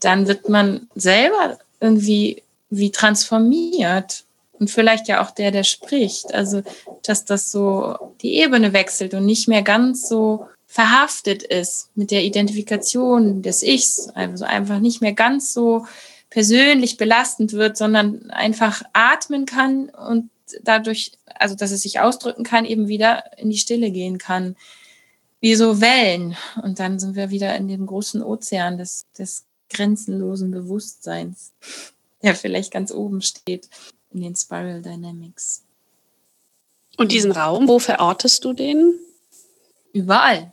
Dann 0.00 0.26
wird 0.26 0.48
man 0.48 0.88
selber 0.94 1.58
irgendwie 1.80 2.42
wie 2.68 2.90
transformiert 2.90 4.24
und 4.58 4.70
vielleicht 4.70 5.08
ja 5.08 5.22
auch 5.22 5.30
der, 5.30 5.50
der 5.50 5.64
spricht. 5.64 6.34
Also, 6.34 6.62
dass 7.02 7.24
das 7.24 7.50
so 7.50 7.96
die 8.22 8.34
Ebene 8.34 8.72
wechselt 8.72 9.14
und 9.14 9.26
nicht 9.26 9.48
mehr 9.48 9.62
ganz 9.62 10.08
so 10.08 10.46
verhaftet 10.66 11.42
ist 11.42 11.90
mit 11.94 12.10
der 12.10 12.24
Identifikation 12.24 13.42
des 13.42 13.62
Ichs, 13.62 14.10
also 14.14 14.44
einfach 14.44 14.80
nicht 14.80 15.00
mehr 15.00 15.12
ganz 15.12 15.54
so 15.54 15.86
persönlich 16.28 16.96
belastend 16.96 17.52
wird, 17.52 17.76
sondern 17.76 18.30
einfach 18.30 18.82
atmen 18.92 19.46
kann 19.46 19.88
und 19.88 20.28
dadurch, 20.62 21.12
also 21.40 21.54
dass 21.54 21.70
es 21.70 21.82
sich 21.82 22.00
ausdrücken 22.00 22.44
kann, 22.44 22.64
eben 22.64 22.88
wieder 22.88 23.38
in 23.38 23.50
die 23.50 23.58
Stille 23.58 23.90
gehen 23.90 24.18
kann. 24.18 24.56
Wie 25.40 25.54
so 25.54 25.80
Wellen. 25.80 26.36
Und 26.62 26.78
dann 26.78 26.98
sind 26.98 27.14
wir 27.14 27.30
wieder 27.30 27.54
in 27.56 27.68
dem 27.68 27.86
großen 27.86 28.22
Ozean 28.22 28.78
des, 28.78 29.06
des 29.18 29.44
grenzenlosen 29.70 30.50
Bewusstseins, 30.50 31.52
der 32.22 32.34
vielleicht 32.34 32.72
ganz 32.72 32.90
oben 32.92 33.22
steht 33.22 33.68
in 34.12 34.22
den 34.22 34.34
Spiral 34.34 34.82
Dynamics. 34.82 35.62
Und 36.96 37.12
diesen 37.12 37.32
Raum, 37.32 37.68
wo 37.68 37.78
verortest 37.78 38.44
du 38.44 38.52
den? 38.52 38.94
Überall. 39.92 40.52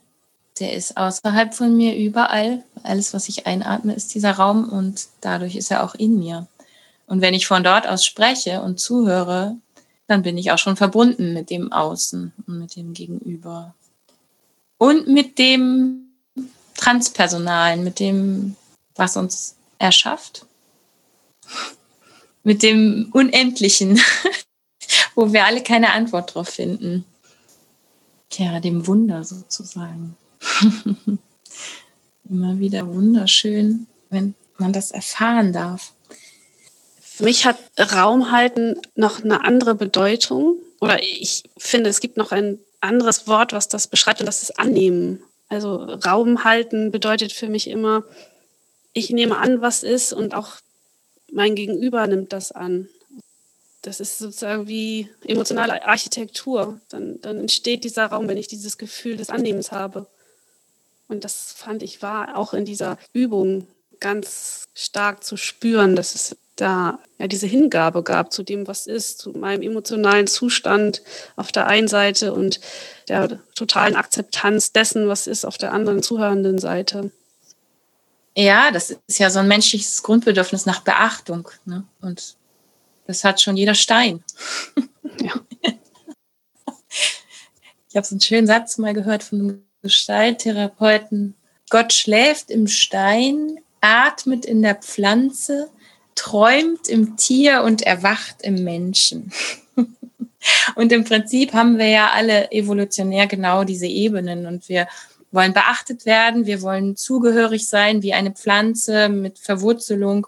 Der 0.60 0.74
ist 0.74 0.98
außerhalb 0.98 1.54
von 1.54 1.76
mir 1.76 1.96
überall. 1.96 2.64
Alles, 2.84 3.14
was 3.14 3.30
ich 3.30 3.48
einatme, 3.48 3.94
ist 3.94 4.14
dieser 4.14 4.34
Raum 4.34 4.70
und 4.70 5.08
dadurch 5.22 5.56
ist 5.56 5.72
er 5.72 5.84
auch 5.84 5.96
in 5.96 6.20
mir. 6.20 6.48
Und 7.08 7.22
wenn 7.22 7.34
ich 7.34 7.48
von 7.48 7.64
dort 7.64 7.88
aus 7.88 8.06
spreche 8.06 8.62
und 8.62 8.80
zuhöre, 8.80 9.58
dann 10.08 10.22
bin 10.22 10.38
ich 10.38 10.52
auch 10.52 10.58
schon 10.58 10.76
verbunden 10.76 11.34
mit 11.34 11.50
dem 11.50 11.72
Außen 11.72 12.34
und 12.46 12.60
mit 12.60 12.76
dem 12.76 12.94
Gegenüber. 12.94 13.74
Und 14.78 15.08
mit 15.08 15.40
dem 15.40 16.10
Transpersonalen, 16.76 17.84
mit 17.84 18.00
dem, 18.00 18.56
was 18.96 19.16
uns 19.16 19.56
erschafft. 19.80 20.46
Mit 22.44 22.64
dem 22.64 23.10
Unendlichen, 23.14 24.02
wo 25.16 25.32
wir 25.32 25.46
alle 25.46 25.64
keine 25.64 25.92
Antwort 25.92 26.36
drauf 26.36 26.50
finden. 26.50 27.06
Tja, 28.30 28.60
dem 28.60 28.86
Wunder 28.88 29.24
sozusagen. 29.24 30.18
Immer 32.30 32.60
wieder 32.60 32.88
wunderschön, 32.88 33.88
wenn 34.10 34.36
man 34.58 34.74
das 34.74 34.92
erfahren 34.92 35.54
darf. 35.54 35.93
Für 37.16 37.26
mich 37.26 37.46
hat 37.46 37.58
Raum 37.78 38.32
halten 38.32 38.76
noch 38.96 39.24
eine 39.24 39.46
andere 39.46 39.76
Bedeutung. 39.76 40.58
Oder 40.82 41.00
ich 41.04 41.44
finde, 41.58 41.92
es 41.92 42.00
gibt 42.00 42.18
noch 42.18 42.32
ein 42.32 42.58
anderes 42.82 43.28
Wort, 43.28 43.54
was 43.54 43.68
das 43.68 43.88
beschreibt, 43.88 44.20
und 44.20 44.26
das 44.26 44.42
ist 44.42 44.60
annehmen. 44.60 45.22
Also 45.48 45.76
Raum 45.76 46.44
halten 46.44 46.90
bedeutet 46.90 47.32
für 47.32 47.50
mich 47.50 47.70
immer, 47.70 48.04
ich 48.94 49.12
nehme 49.12 49.38
an, 49.38 49.62
was 49.62 49.84
ist, 49.84 50.12
und 50.12 50.34
auch 50.34 50.54
mein 51.32 51.54
Gegenüber 51.54 52.08
nimmt 52.08 52.34
das 52.34 52.52
an. 52.52 52.90
das 53.84 54.00
ist 54.00 54.18
sozusagen 54.18 54.68
wie 54.68 55.10
emotionale 55.26 55.86
Architektur. 55.86 56.82
Dann, 56.90 57.22
dann 57.22 57.38
entsteht 57.38 57.84
dieser 57.84 58.08
Raum, 58.08 58.28
wenn 58.28 58.38
ich 58.38 58.48
dieses 58.48 58.80
Gefühl 58.80 59.18
des 59.18 59.30
Annehmens 59.30 59.72
habe. 59.72 60.08
Und 61.10 61.24
das 61.26 61.54
fand 61.56 61.84
ich 61.84 62.02
war 62.02 62.38
auch 62.38 62.56
in 62.56 62.66
dieser 62.66 62.98
Übung 63.12 63.68
ganz 64.00 64.66
stark 64.74 65.24
zu 65.24 65.38
spüren, 65.38 65.96
dass 65.96 66.16
es 66.16 66.36
da 66.56 67.00
ja 67.18 67.28
diese 67.28 67.48
Hingabe 67.48 68.04
gab 68.04 68.32
zu 68.32 68.44
dem, 68.44 68.68
was 68.68 68.88
ist, 68.88 69.20
zu 69.20 69.32
meinem 69.32 69.62
emotionalen 69.62 70.28
Zustand 70.28 71.02
auf 71.36 71.52
der 71.52 71.68
einen 71.68 71.88
Seite 71.88 72.34
und 72.34 72.60
der 73.08 73.40
totalen 73.56 73.96
Akzeptanz 73.96 74.72
dessen, 74.72 75.08
was 75.08 75.28
ist 75.28 75.46
auf 75.46 75.58
der 75.58 75.74
anderen 75.74 76.04
zuhörenden 76.04 76.60
Seite. 76.60 77.12
Ja, 78.36 78.72
das 78.72 78.96
ist 79.08 79.20
ja 79.20 79.30
so 79.30 79.40
ein 79.40 79.48
menschliches 79.48 80.02
Grundbedürfnis 80.04 80.66
nach 80.66 80.82
Beachtung. 80.82 81.50
Ne? 81.66 81.84
Und 82.02 82.36
das 83.06 83.24
hat 83.24 83.42
schon 83.42 83.58
jeder 83.58 83.76
Stein. 83.76 84.24
Ja. 85.20 85.34
Ich 87.90 87.96
habe 87.96 88.08
so 88.08 88.16
einen 88.16 88.22
schönen 88.22 88.48
Satz 88.48 88.80
mal 88.80 88.96
gehört 88.96 89.22
von 89.22 89.40
einem 89.40 89.66
Gestalttherapeuten. 89.84 91.36
Gott 91.70 91.94
schläft 91.94 92.50
im 92.50 92.66
Stein, 92.66 93.60
atmet 93.82 94.46
in 94.46 94.64
der 94.64 94.74
Pflanze, 94.74 95.70
träumt 96.16 96.88
im 96.88 97.18
Tier 97.18 97.64
und 97.64 97.82
erwacht 97.82 98.42
im 98.42 98.64
Menschen. 98.64 99.32
und 100.76 100.92
im 100.92 101.04
Prinzip 101.04 101.54
haben 101.54 101.78
wir 101.78 101.88
ja 101.88 102.12
alle 102.12 102.52
evolutionär 102.52 103.28
genau 103.28 103.64
diese 103.64 103.88
Ebenen 103.88 104.46
und 104.46 104.70
wir 104.70 104.88
wollen 105.32 105.54
beachtet 105.54 106.06
werden, 106.06 106.46
wir 106.46 106.62
wollen 106.62 106.96
zugehörig 106.96 107.68
sein 107.68 108.04
wie 108.04 108.14
eine 108.14 108.32
Pflanze 108.32 109.10
mit 109.10 109.40
Verwurzelung 109.40 110.28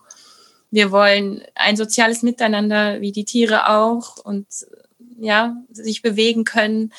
wir 0.75 0.91
wollen 0.91 1.41
ein 1.55 1.77
soziales 1.77 2.21
Miteinander, 2.21 2.99
wie 2.99 3.13
die 3.13 3.23
Tiere 3.23 3.69
auch, 3.69 4.17
und 4.17 4.45
ja, 5.17 5.55
sich 5.71 6.01
bewegen 6.01 6.43
können. 6.43 6.91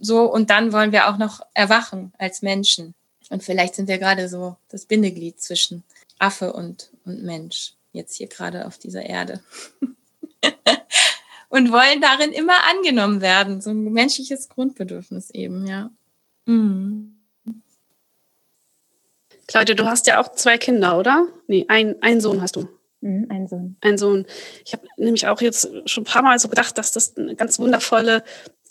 So, 0.00 0.24
und 0.24 0.50
dann 0.50 0.72
wollen 0.72 0.90
wir 0.90 1.08
auch 1.08 1.16
noch 1.16 1.40
erwachen 1.54 2.12
als 2.18 2.42
Menschen. 2.42 2.94
Und 3.30 3.44
vielleicht 3.44 3.76
sind 3.76 3.86
wir 3.86 3.98
gerade 3.98 4.28
so 4.28 4.56
das 4.68 4.86
Bindeglied 4.86 5.40
zwischen 5.40 5.84
Affe 6.18 6.52
und, 6.52 6.90
und 7.04 7.22
Mensch, 7.22 7.74
jetzt 7.92 8.16
hier 8.16 8.28
gerade 8.28 8.66
auf 8.66 8.78
dieser 8.78 9.04
Erde. 9.04 9.42
und 11.48 11.72
wollen 11.72 12.00
darin 12.00 12.32
immer 12.32 12.64
angenommen 12.70 13.20
werden. 13.20 13.60
So 13.60 13.70
ein 13.70 13.92
menschliches 13.92 14.48
Grundbedürfnis 14.48 15.30
eben, 15.30 15.66
ja. 15.66 15.90
Mhm. 16.46 17.14
Claudia, 19.46 19.74
du 19.74 19.86
hast 19.86 20.06
ja 20.06 20.20
auch 20.20 20.32
zwei 20.32 20.58
Kinder, 20.58 20.98
oder? 20.98 21.26
Nee, 21.46 21.64
ein, 21.68 22.00
einen 22.02 22.20
Sohn 22.20 22.42
hast 22.42 22.56
du. 22.56 22.68
Mhm, 23.00 23.28
ein 23.30 23.48
Sohn. 23.48 23.76
Ein 23.80 23.96
Sohn. 23.96 24.26
Ich 24.64 24.74
habe 24.74 24.86
nämlich 24.98 25.26
auch 25.26 25.40
jetzt 25.40 25.70
schon 25.86 26.02
ein 26.02 26.06
paar 26.06 26.22
Mal 26.22 26.38
so 26.38 26.48
gedacht, 26.48 26.76
dass 26.76 26.92
das 26.92 27.16
eine 27.16 27.34
ganz 27.34 27.58
wundervolle 27.58 28.24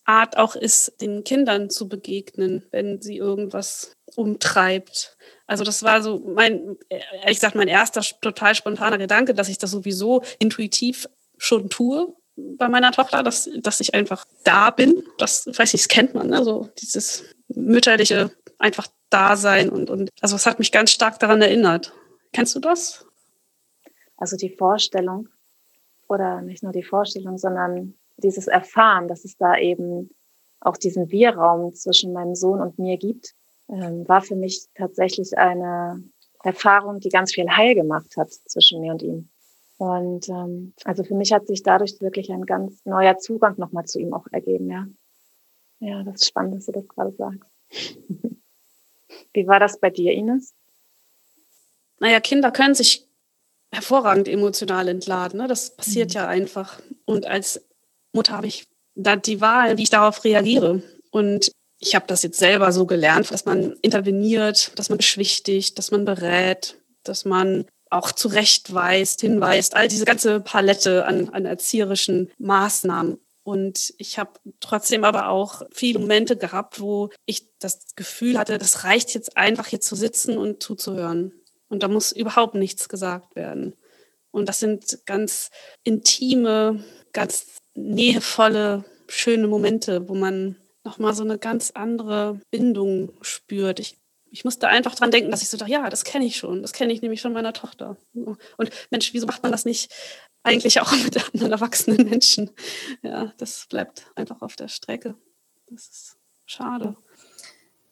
Art 0.08 0.38
auch 0.38 0.56
ist, 0.56 1.02
den 1.02 1.24
Kindern 1.24 1.70
zu 1.70 1.90
begegnen, 1.90 2.66
wenn 2.72 3.02
sie 3.02 3.18
irgendwas 3.18 3.92
umtreibt. 4.16 5.18
Also 5.46 5.64
das 5.64 5.84
war 5.84 6.02
so 6.02 6.20
mein, 6.20 6.78
ehrlich 6.90 7.38
gesagt, 7.38 7.56
mein 7.56 7.68
erster 7.68 8.02
total 8.22 8.56
spontaner 8.56 8.98
Gedanke, 8.98 9.34
dass 9.34 9.50
ich 9.50 9.58
das 9.58 9.72
sowieso 9.72 10.24
intuitiv 10.40 11.10
schon 11.38 11.70
tue 11.70 12.16
bei 12.36 12.70
meiner 12.70 12.92
Tochter, 12.92 13.22
dass, 13.22 13.50
dass 13.58 13.80
ich 13.82 13.94
einfach 13.94 14.26
da 14.44 14.70
bin. 14.70 15.04
Das, 15.18 15.48
weiß 15.48 15.74
ich, 15.74 15.82
das 15.82 15.88
kennt 15.88 16.14
man, 16.14 16.28
ne? 16.28 16.72
dieses 16.80 17.26
mütterliche 17.50 18.32
einfach 18.60 18.88
Dasein 19.10 19.70
und, 19.70 19.90
und 19.90 20.10
also 20.22 20.36
es 20.36 20.46
hat 20.46 20.60
mich 20.60 20.72
ganz 20.72 20.92
stark 20.92 21.20
daran 21.20 21.42
erinnert. 21.42 21.94
Kennst 22.34 22.56
du 22.56 22.60
das? 22.60 23.06
Also 24.18 24.36
die 24.36 24.50
Vorstellung 24.50 25.30
oder 26.08 26.42
nicht 26.42 26.64
nur 26.64 26.72
die 26.72 26.84
Vorstellung, 26.84 27.38
sondern 27.38 27.94
dieses 28.18 28.48
Erfahren, 28.48 29.08
dass 29.08 29.26
es 29.26 29.38
da 29.38 29.58
eben 29.58 30.10
auch 30.60 30.78
diesen 30.78 31.12
Wir-Raum 31.12 31.74
zwischen 31.74 32.14
meinem 32.14 32.36
Sohn 32.36 32.62
und 32.62 32.80
mir 32.80 32.98
gibt, 32.98 33.36
ähm, 33.70 34.08
war 34.08 34.22
für 34.22 34.36
mich 34.36 34.68
tatsächlich 34.76 35.38
eine 35.38 36.04
Erfahrung, 36.44 37.00
die 37.00 37.10
ganz 37.10 37.34
viel 37.34 37.50
Heil 37.50 37.76
gemacht 37.76 38.16
hat 38.18 38.32
zwischen 38.32 38.82
mir 38.82 38.94
und 38.94 39.02
ihm. 39.02 39.30
Und 39.78 40.28
ähm, 40.30 40.74
also 40.84 41.04
für 41.04 41.14
mich 41.14 41.32
hat 41.32 41.48
sich 41.48 41.62
dadurch 41.62 42.02
wirklich 42.02 42.32
ein 42.32 42.46
ganz 42.46 42.84
neuer 42.86 43.18
Zugang 43.18 43.56
nochmal 43.58 43.86
zu 43.86 44.00
ihm 44.00 44.14
auch 44.14 44.26
ergeben, 44.32 44.72
ja. 44.72 44.88
Ja, 45.80 46.04
das 46.04 46.22
ist 46.22 46.28
spannend, 46.30 46.56
dass 46.56 46.66
du 46.66 46.72
das 46.72 46.88
gerade 46.88 47.12
sagst. 47.12 47.50
Wie 49.34 49.48
war 49.48 49.60
das 49.60 49.80
bei 49.80 49.92
dir, 49.92 50.12
Ines? 50.14 50.56
Naja, 52.00 52.20
Kinder 52.20 52.52
können 52.52 52.74
sich 52.74 53.08
hervorragend 53.72 54.28
emotional 54.28 54.88
entladen. 54.88 55.40
Ne? 55.40 55.48
Das 55.48 55.76
passiert 55.76 56.10
mhm. 56.10 56.16
ja 56.16 56.28
einfach. 56.28 56.82
Und 57.06 57.28
als 57.28 57.67
Mutter 58.14 58.34
habe 58.34 58.48
ich 58.48 58.66
da 58.96 59.16
die 59.16 59.42
Wahl, 59.42 59.78
wie 59.78 59.84
ich 59.84 59.90
darauf 59.90 60.24
reagiere. 60.24 60.82
Und 61.12 61.52
ich 61.80 61.96
habe 61.96 62.08
das 62.08 62.24
jetzt 62.24 62.40
selber 62.40 62.72
so 62.72 62.86
gelernt, 62.86 63.32
dass 63.32 63.46
man 63.46 63.74
interveniert, 63.82 64.72
dass 64.76 64.90
man 64.90 64.98
beschwichtigt, 64.98 65.78
dass 65.78 65.92
man 65.92 66.06
berät, 66.06 66.78
dass 67.04 67.26
man 67.26 67.66
auch 67.90 68.12
zurechtweist, 68.12 69.22
hinweist, 69.22 69.76
all 69.76 69.88
diese 69.88 70.06
ganze 70.06 70.42
Palette 70.42 71.06
an, 71.06 71.30
an 71.30 71.46
erzieherischen 71.46 72.32
Maßnahmen. 72.38 73.20
Und 73.44 73.94
ich 73.98 74.20
habe 74.20 74.32
trotzdem 74.60 75.06
aber 75.06 75.30
auch 75.30 75.62
viele 75.72 76.00
Momente 76.00 76.36
gehabt, 76.36 76.82
wo 76.82 77.12
ich 77.26 77.48
das 77.60 77.96
Gefühl 77.96 78.38
hatte, 78.38 78.58
das 78.58 78.84
reicht 78.84 79.14
jetzt 79.14 79.38
einfach 79.38 79.68
hier 79.68 79.80
zu 79.80 79.96
sitzen 79.96 80.38
und 80.38 80.62
zuzuhören. 80.62 81.32
Und 81.70 81.84
da 81.84 81.88
muss 81.88 82.12
überhaupt 82.12 82.56
nichts 82.56 82.90
gesagt 82.90 83.36
werden. 83.36 83.74
Und 84.32 84.50
das 84.50 84.60
sind 84.60 85.06
ganz 85.06 85.50
intime, 85.84 86.84
ganz 87.14 87.46
nähevolle, 87.78 88.84
schöne 89.08 89.48
Momente, 89.48 90.10
wo 90.10 90.16
man 90.16 90.58
nochmal 90.84 91.14
so 91.14 91.24
eine 91.24 91.38
ganz 91.38 91.72
andere 91.72 92.42
Bindung 92.50 93.14
spürt. 93.22 93.80
Ich, 93.80 93.98
ich 94.32 94.44
musste 94.44 94.68
einfach 94.68 94.96
dran 94.96 95.12
denken, 95.12 95.32
dass 95.32 95.42
ich 95.42 95.50
so 95.50 95.58
dachte, 95.58 95.72
ja, 95.72 95.90
das 95.90 96.04
kenne 96.04 96.26
ich 96.26 96.38
schon. 96.38 96.62
Das 96.62 96.74
kenne 96.74 96.92
ich 96.92 97.02
nämlich 97.02 97.22
von 97.22 97.34
meiner 97.34 97.54
Tochter. 97.54 97.98
Und 98.14 98.70
Mensch, 98.90 99.14
wieso 99.14 99.28
macht 99.28 99.44
man 99.44 99.52
das 99.52 99.66
nicht 99.66 99.94
eigentlich 100.44 100.82
auch 100.82 100.92
mit 100.92 101.34
anderen 101.34 101.52
erwachsenen 101.52 102.10
Menschen? 102.10 102.50
Ja, 103.04 103.34
das 103.38 103.68
bleibt 103.70 104.08
einfach 104.16 104.42
auf 104.42 104.56
der 104.56 104.68
Strecke. 104.68 105.16
Das 105.70 105.88
ist 105.88 106.18
schade. 106.46 106.96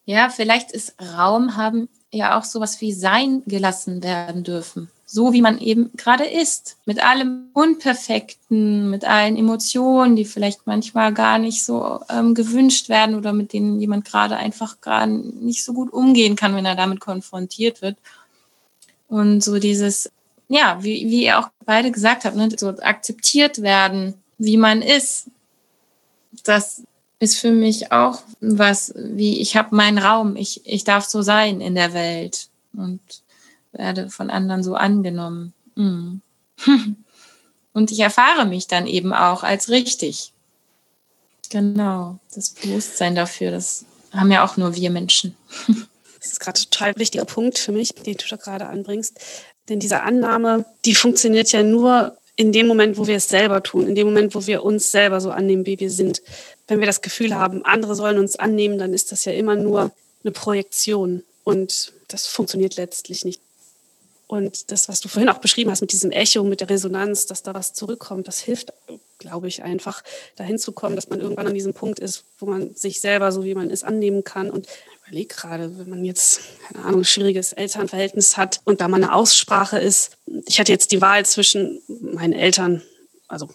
Ja, 0.06 0.30
vielleicht 0.30 0.72
ist 0.72 0.96
Raum 1.02 1.56
haben 1.58 1.90
ja 2.12 2.38
auch 2.38 2.44
sowas 2.44 2.80
wie 2.82 2.94
sein 2.94 3.44
gelassen 3.46 4.04
werden 4.04 4.44
dürfen. 4.44 4.90
So 5.08 5.34
wie 5.34 5.42
man 5.42 5.60
eben 5.60 5.92
gerade 5.96 6.26
ist. 6.26 6.78
Mit 6.86 7.04
allem 7.04 7.50
Unperfekten, 7.54 8.90
mit 8.90 9.06
allen 9.06 9.38
Emotionen, 9.38 10.16
die 10.16 10.26
vielleicht 10.26 10.66
manchmal 10.66 11.14
gar 11.14 11.38
nicht 11.38 11.64
so 11.64 12.00
ähm, 12.10 12.34
gewünscht 12.34 12.90
werden 12.90 13.16
oder 13.16 13.34
mit 13.34 13.54
denen 13.54 13.80
jemand 13.80 14.06
gerade 14.06 14.38
einfach 14.38 14.82
gerade 14.82 15.12
nicht 15.12 15.64
so 15.64 15.74
gut 15.74 15.92
umgehen 15.92 16.36
kann, 16.36 16.56
wenn 16.56 16.66
er 16.66 16.76
damit 16.76 17.00
konfrontiert 17.00 17.82
wird. 17.82 17.98
Und 19.08 19.44
so 19.44 19.60
dieses, 19.60 20.12
ja, 20.48 20.78
wie, 20.82 21.10
wie 21.10 21.26
ihr 21.26 21.40
auch 21.40 21.50
beide 21.66 21.92
gesagt 21.92 22.26
habt, 22.26 22.36
ne, 22.36 22.50
so 22.56 22.70
akzeptiert 22.70 23.62
werden, 23.62 24.16
wie 24.38 24.58
man 24.58 24.82
ist. 24.82 25.28
Das 26.44 26.84
ist 27.20 27.40
für 27.40 27.52
mich 27.52 27.92
auch 27.92 28.22
was, 28.42 28.94
wie 28.96 29.40
ich 29.40 29.56
habe 29.56 29.76
meinen 29.76 29.98
Raum, 29.98 30.36
ich, 30.36 30.62
ich 30.66 30.84
darf 30.84 31.06
so 31.06 31.22
sein 31.22 31.62
in 31.62 31.76
der 31.76 31.94
Welt 31.94 32.50
und 32.74 33.00
werde 33.72 34.10
von 34.10 34.30
anderen 34.30 34.64
so 34.64 34.76
angenommen. 34.76 35.54
Mm. 35.76 36.18
Und 37.74 37.92
ich 37.92 38.00
erfahre 38.00 38.46
mich 38.46 38.68
dann 38.68 38.88
eben 38.88 39.12
auch 39.12 39.44
als 39.44 39.68
richtig. 39.68 40.32
Genau, 41.50 42.20
das 42.34 42.52
Bewusstsein 42.52 43.16
dafür, 43.16 43.52
das 43.52 43.84
haben 44.14 44.32
ja 44.32 44.46
auch 44.46 44.56
nur 44.56 44.76
wir 44.76 44.90
Menschen. 44.90 45.36
Das 46.18 46.32
ist 46.32 46.40
gerade 46.40 46.60
ein 46.60 46.70
total 46.72 46.96
wichtiger 46.98 47.26
Punkt 47.26 47.60
für 47.60 47.72
mich, 47.72 47.94
den 47.94 48.18
du 48.18 48.26
da 48.28 48.36
gerade 48.36 48.66
anbringst. 48.66 49.20
Denn 49.70 49.80
diese 49.80 50.02
Annahme, 50.02 50.66
die 50.84 50.96
funktioniert 50.96 51.52
ja 51.52 51.62
nur 51.62 52.18
in 52.36 52.52
dem 52.52 52.66
Moment, 52.66 52.98
wo 52.98 53.06
wir 53.06 53.18
es 53.18 53.30
selber 53.30 53.62
tun, 53.62 53.88
in 53.88 53.94
dem 53.94 54.08
Moment, 54.08 54.34
wo 54.34 54.48
wir 54.48 54.64
uns 54.64 54.90
selber 54.90 55.22
so 55.22 55.30
annehmen, 55.30 55.68
wie 55.68 55.80
wir 55.80 55.92
sind 55.92 56.24
wenn 56.68 56.80
wir 56.80 56.88
das 56.88 57.02
Gefühl 57.02 57.36
haben, 57.36 57.64
andere 57.66 57.96
sollen 57.96 58.18
uns 58.18 58.36
annehmen, 58.38 58.78
dann 58.78 58.94
ist 58.94 59.12
das 59.12 59.26
ja 59.26 59.34
immer 59.34 59.56
nur 59.56 59.92
eine 60.24 60.32
Projektion. 60.32 61.24
Und 61.44 61.94
das 62.08 62.28
funktioniert 62.28 62.76
letztlich 62.76 63.24
nicht. 63.26 63.42
Und 64.28 64.72
das, 64.72 64.90
was 64.90 65.02
du 65.02 65.08
vorhin 65.08 65.30
auch 65.30 65.38
beschrieben 65.38 65.70
hast 65.70 65.82
mit 65.82 65.92
diesem 65.92 66.12
Echo, 66.12 66.44
mit 66.44 66.60
der 66.60 66.70
Resonanz, 66.70 67.28
dass 67.28 67.44
da 67.44 67.54
was 67.54 67.74
zurückkommt, 67.74 68.28
das 68.28 68.40
hilft, 68.40 68.74
glaube 69.20 69.48
ich, 69.48 69.62
einfach 69.62 70.04
dahin 70.36 70.58
zu 70.58 70.72
kommen, 70.72 70.96
dass 70.96 71.10
man 71.10 71.20
irgendwann 71.20 71.46
an 71.46 71.54
diesem 71.54 71.76
Punkt 71.76 72.00
ist, 72.00 72.24
wo 72.40 72.48
man 72.48 72.74
sich 72.74 73.02
selber, 73.02 73.32
so 73.32 73.44
wie 73.44 73.54
man 73.54 73.70
ist, 73.70 73.84
annehmen 73.84 74.24
kann. 74.24 74.50
Und 74.50 74.66
ich 74.66 75.08
überlege 75.08 75.36
gerade, 75.36 75.78
wenn 75.78 75.90
man 75.90 76.04
jetzt, 76.04 76.42
keine 76.68 76.86
Ahnung, 76.86 77.02
ein 77.02 77.06
schwieriges 77.06 77.54
Elternverhältnis 77.54 78.36
hat 78.36 78.62
und 78.66 78.82
da 78.82 78.88
mal 78.88 78.98
eine 78.98 79.14
Aussprache 79.14 79.78
ist. 79.78 80.18
Ich 80.48 80.60
hatte 80.60 80.72
jetzt 80.72 80.92
die 80.92 81.02
Wahl 81.02 81.24
zwischen 81.28 81.82
meinen 81.88 82.34
Eltern, 82.34 82.82
also 83.28 83.48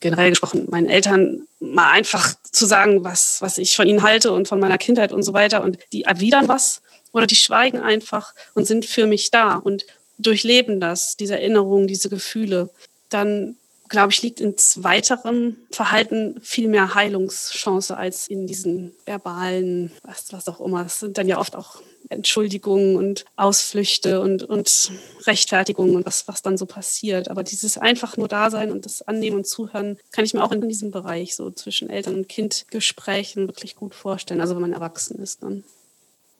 generell 0.00 0.30
gesprochen, 0.30 0.66
meinen 0.70 0.88
Eltern 0.88 1.46
mal 1.60 1.90
einfach 1.90 2.34
zu 2.42 2.66
sagen, 2.66 3.04
was, 3.04 3.40
was 3.40 3.58
ich 3.58 3.76
von 3.76 3.86
ihnen 3.86 4.02
halte 4.02 4.32
und 4.32 4.48
von 4.48 4.60
meiner 4.60 4.78
Kindheit 4.78 5.12
und 5.12 5.22
so 5.22 5.32
weiter. 5.32 5.62
Und 5.62 5.78
die 5.92 6.02
erwidern 6.02 6.48
was 6.48 6.82
oder 7.12 7.26
die 7.26 7.36
schweigen 7.36 7.80
einfach 7.80 8.34
und 8.54 8.66
sind 8.66 8.84
für 8.84 9.06
mich 9.06 9.30
da 9.30 9.56
und 9.56 9.84
durchleben 10.18 10.80
das, 10.80 11.16
diese 11.16 11.34
Erinnerungen, 11.34 11.86
diese 11.86 12.08
Gefühle. 12.08 12.70
Dann 13.08 13.56
glaube 13.88 14.12
ich, 14.12 14.22
liegt 14.22 14.40
in 14.40 14.54
weiterem 14.76 15.56
Verhalten 15.70 16.40
viel 16.42 16.68
mehr 16.68 16.94
Heilungschance 16.94 17.96
als 17.96 18.28
in 18.28 18.46
diesen 18.46 18.94
verbalen, 19.06 19.92
was, 20.02 20.32
was 20.32 20.48
auch 20.48 20.60
immer. 20.60 20.84
Es 20.84 21.00
sind 21.00 21.18
dann 21.18 21.28
ja 21.28 21.38
oft 21.38 21.56
auch 21.56 21.80
Entschuldigungen 22.08 22.96
und 22.96 23.24
Ausflüchte 23.36 24.20
und, 24.20 24.42
und 24.42 24.92
Rechtfertigungen 25.26 25.96
und 25.96 26.06
was, 26.06 26.28
was 26.28 26.42
dann 26.42 26.56
so 26.56 26.66
passiert. 26.66 27.30
Aber 27.30 27.42
dieses 27.42 27.78
einfach 27.78 28.16
nur 28.16 28.28
Dasein 28.28 28.70
und 28.72 28.84
das 28.84 29.02
Annehmen 29.02 29.38
und 29.38 29.46
Zuhören 29.46 29.98
kann 30.12 30.24
ich 30.24 30.34
mir 30.34 30.42
auch 30.42 30.52
in 30.52 30.68
diesem 30.68 30.90
Bereich 30.90 31.36
so 31.36 31.50
zwischen 31.50 31.90
Eltern 31.90 32.14
und 32.14 32.28
Kind 32.28 32.66
Gesprächen 32.70 33.48
wirklich 33.48 33.76
gut 33.76 33.94
vorstellen. 33.94 34.40
Also 34.40 34.54
wenn 34.54 34.62
man 34.62 34.72
erwachsen 34.72 35.18
ist 35.20 35.42
dann. 35.42 35.64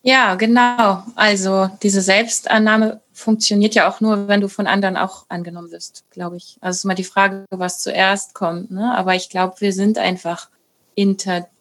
Ja, 0.02 0.37
genau. 0.37 1.02
Also 1.16 1.70
diese 1.83 2.00
Selbstannahme 2.00 3.00
funktioniert 3.12 3.74
ja 3.74 3.90
auch 3.90 4.00
nur, 4.00 4.28
wenn 4.28 4.40
du 4.40 4.48
von 4.48 4.66
anderen 4.66 4.96
auch 4.96 5.26
angenommen 5.28 5.72
wirst, 5.72 6.04
glaube 6.11 6.37
ich. 6.37 6.57
Also 6.61 6.70
es 6.70 6.76
ist 6.78 6.85
immer 6.85 6.94
die 6.94 7.04
Frage, 7.04 7.44
was 7.50 7.81
zuerst 7.81 8.33
kommt. 8.33 8.70
Ne? 8.70 8.96
Aber 8.96 9.14
ich 9.14 9.28
glaube, 9.28 9.57
wir 9.59 9.72
sind 9.72 9.98
einfach 9.98 10.48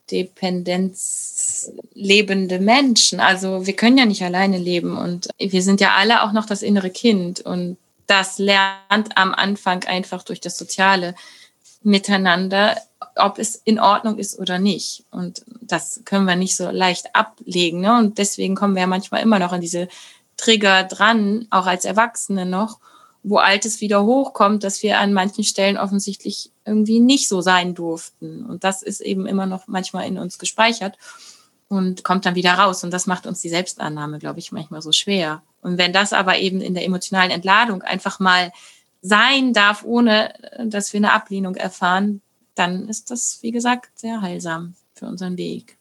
Interdependenz 0.08 1.72
lebende 1.94 2.60
Menschen. 2.60 3.20
Also 3.20 3.66
wir 3.66 3.76
können 3.76 3.98
ja 3.98 4.06
nicht 4.06 4.24
alleine 4.24 4.58
leben 4.58 4.98
und 4.98 5.28
wir 5.38 5.62
sind 5.62 5.82
ja 5.82 5.96
alle 5.96 6.24
auch 6.24 6.32
noch 6.32 6.46
das 6.46 6.62
innere 6.62 6.90
Kind 6.90 7.42
und 7.42 7.78
das 8.08 8.38
lernt 8.38 9.18
am 9.18 9.34
Anfang 9.34 9.84
einfach 9.84 10.24
durch 10.24 10.40
das 10.40 10.58
Soziale 10.58 11.14
miteinander, 11.84 12.78
ob 13.16 13.38
es 13.38 13.56
in 13.56 13.80
Ordnung 13.80 14.18
ist 14.18 14.40
oder 14.40 14.60
nicht. 14.60 15.04
Und 15.12 15.44
das 15.62 16.02
können 16.06 16.26
wir 16.26 16.38
nicht 16.38 16.56
so 16.56 16.70
leicht 16.70 17.14
ablegen. 17.14 17.82
Ne? 17.82 17.98
Und 17.98 18.18
deswegen 18.18 18.56
kommen 18.56 18.76
wir 18.76 18.82
ja 18.82 18.88
manchmal 18.88 19.22
immer 19.22 19.40
noch 19.40 19.52
an 19.52 19.62
diese 19.62 19.90
Trigger 20.38 20.84
dran, 20.84 21.48
auch 21.50 21.66
als 21.66 21.84
Erwachsene 21.84 22.46
noch, 22.46 22.80
wo 23.24 23.38
Altes 23.38 23.82
wieder 23.82 24.04
hochkommt, 24.04 24.64
dass 24.64 24.84
wir 24.84 25.00
an 25.00 25.12
manchen 25.12 25.44
Stellen 25.44 25.78
offensichtlich 25.78 26.52
irgendwie 26.68 27.00
nicht 27.00 27.30
so 27.30 27.42
sein 27.42 27.74
durften. 27.74 28.46
Und 28.46 28.64
das 28.64 28.84
ist 28.84 29.02
eben 29.02 29.26
immer 29.26 29.46
noch 29.46 29.68
manchmal 29.68 30.08
in 30.08 30.18
uns 30.18 30.38
gespeichert 30.38 30.98
und 31.70 32.04
kommt 32.04 32.26
dann 32.26 32.36
wieder 32.36 32.54
raus. 32.54 32.84
Und 32.84 32.92
das 32.92 33.08
macht 33.08 33.26
uns 33.26 33.42
die 33.42 33.50
Selbstannahme, 33.50 34.20
glaube 34.20 34.40
ich, 34.40 34.52
manchmal 34.52 34.82
so 34.82 34.92
schwer. 34.92 35.42
Und 35.62 35.78
wenn 35.78 35.94
das 35.94 36.14
aber 36.14 36.38
eben 36.38 36.62
in 36.62 36.74
der 36.74 36.86
emotionalen 36.86 37.32
Entladung 37.32 37.82
einfach 37.82 38.20
mal 38.20 38.52
sein 39.02 39.54
darf, 39.54 39.84
ohne 39.84 40.34
dass 40.64 40.94
wir 40.94 41.00
eine 41.00 41.14
Ablehnung 41.14 41.56
erfahren, 41.56 42.22
dann 42.56 42.90
ist 42.90 43.12
das, 43.12 43.40
wie 43.42 43.52
gesagt, 43.52 43.90
sehr 43.96 44.22
heilsam 44.22 44.76
für 44.94 45.06
unseren 45.06 45.38
Weg. 45.38 45.78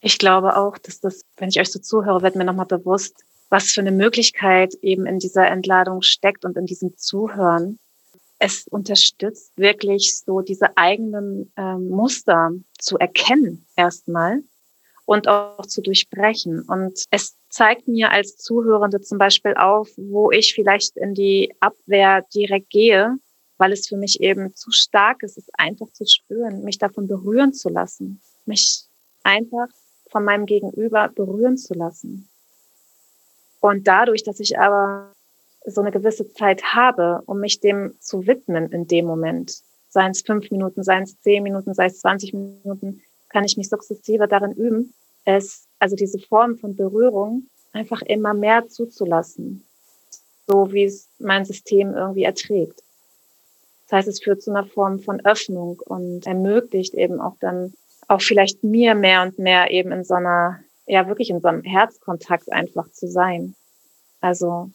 Ich 0.00 0.18
glaube 0.18 0.56
auch, 0.56 0.78
dass 0.78 1.00
das, 1.00 1.24
wenn 1.36 1.50
ich 1.50 1.60
euch 1.60 1.70
so 1.70 1.78
zuhöre, 1.78 2.22
wird 2.22 2.34
mir 2.34 2.44
nochmal 2.44 2.66
bewusst, 2.66 3.24
was 3.50 3.70
für 3.70 3.82
eine 3.82 3.92
Möglichkeit 3.92 4.74
eben 4.82 5.06
in 5.06 5.18
dieser 5.18 5.46
Entladung 5.46 6.02
steckt 6.02 6.44
und 6.44 6.56
in 6.56 6.66
diesem 6.66 6.96
Zuhören. 6.96 7.78
Es 8.38 8.66
unterstützt 8.68 9.52
wirklich 9.56 10.18
so 10.18 10.40
diese 10.40 10.76
eigenen 10.76 11.52
äh, 11.56 11.76
Muster 11.76 12.52
zu 12.78 12.98
erkennen 12.98 13.66
erstmal 13.76 14.42
und 15.06 15.28
auch 15.28 15.66
zu 15.66 15.82
durchbrechen. 15.82 16.62
Und 16.62 17.04
es 17.10 17.36
zeigt 17.48 17.88
mir 17.88 18.10
als 18.10 18.36
Zuhörende 18.36 19.00
zum 19.00 19.18
Beispiel 19.18 19.54
auf, 19.54 19.90
wo 19.96 20.30
ich 20.30 20.54
vielleicht 20.54 20.96
in 20.96 21.14
die 21.14 21.54
Abwehr 21.60 22.24
direkt 22.34 22.70
gehe, 22.70 23.16
weil 23.56 23.72
es 23.72 23.86
für 23.86 23.96
mich 23.96 24.20
eben 24.20 24.54
zu 24.54 24.70
stark 24.72 25.22
ist, 25.22 25.38
es 25.38 25.48
einfach 25.54 25.90
zu 25.92 26.04
spüren, 26.06 26.64
mich 26.64 26.78
davon 26.78 27.06
berühren 27.06 27.52
zu 27.52 27.68
lassen, 27.68 28.20
mich 28.46 28.84
einfach 29.22 29.68
von 30.10 30.24
meinem 30.24 30.46
Gegenüber 30.46 31.08
berühren 31.08 31.56
zu 31.56 31.74
lassen. 31.74 32.28
Und 33.60 33.86
dadurch, 33.86 34.22
dass 34.24 34.40
ich 34.40 34.58
aber 34.58 35.12
so 35.64 35.80
eine 35.80 35.90
gewisse 35.90 36.28
Zeit 36.28 36.62
habe, 36.74 37.22
um 37.26 37.40
mich 37.40 37.60
dem 37.60 37.94
zu 38.00 38.26
widmen 38.26 38.70
in 38.70 38.86
dem 38.86 39.06
Moment, 39.06 39.62
seien 39.88 40.10
es 40.10 40.22
fünf 40.22 40.50
Minuten, 40.50 40.82
seien 40.82 41.04
es 41.04 41.18
zehn 41.20 41.42
Minuten, 41.42 41.74
sei 41.74 41.86
es 41.86 42.00
20 42.00 42.34
Minuten, 42.34 43.02
kann 43.28 43.44
ich 43.44 43.56
mich 43.56 43.68
sukzessive 43.68 44.28
darin 44.28 44.52
üben, 44.52 44.94
es, 45.24 45.66
also 45.78 45.96
diese 45.96 46.18
Form 46.18 46.58
von 46.58 46.76
Berührung 46.76 47.48
einfach 47.72 48.02
immer 48.02 48.34
mehr 48.34 48.68
zuzulassen, 48.68 49.64
so 50.46 50.72
wie 50.72 50.84
es 50.84 51.08
mein 51.18 51.44
System 51.44 51.94
irgendwie 51.94 52.24
erträgt. 52.24 52.82
Das 53.84 53.98
heißt, 53.98 54.08
es 54.08 54.22
führt 54.22 54.42
zu 54.42 54.50
einer 54.50 54.66
Form 54.66 55.00
von 55.00 55.24
Öffnung 55.24 55.80
und 55.84 56.26
ermöglicht 56.26 56.94
eben 56.94 57.20
auch 57.20 57.36
dann 57.40 57.74
auch 58.06 58.20
vielleicht 58.20 58.62
mir 58.62 58.94
mehr 58.94 59.22
und 59.22 59.38
mehr 59.38 59.70
eben 59.70 59.92
in 59.92 60.04
so 60.04 60.14
einer, 60.14 60.60
ja 60.86 61.08
wirklich 61.08 61.30
in 61.30 61.40
so 61.40 61.48
einem 61.48 61.62
Herzkontakt 61.62 62.52
einfach 62.52 62.90
zu 62.90 63.08
sein. 63.08 63.54
Also 64.20 64.70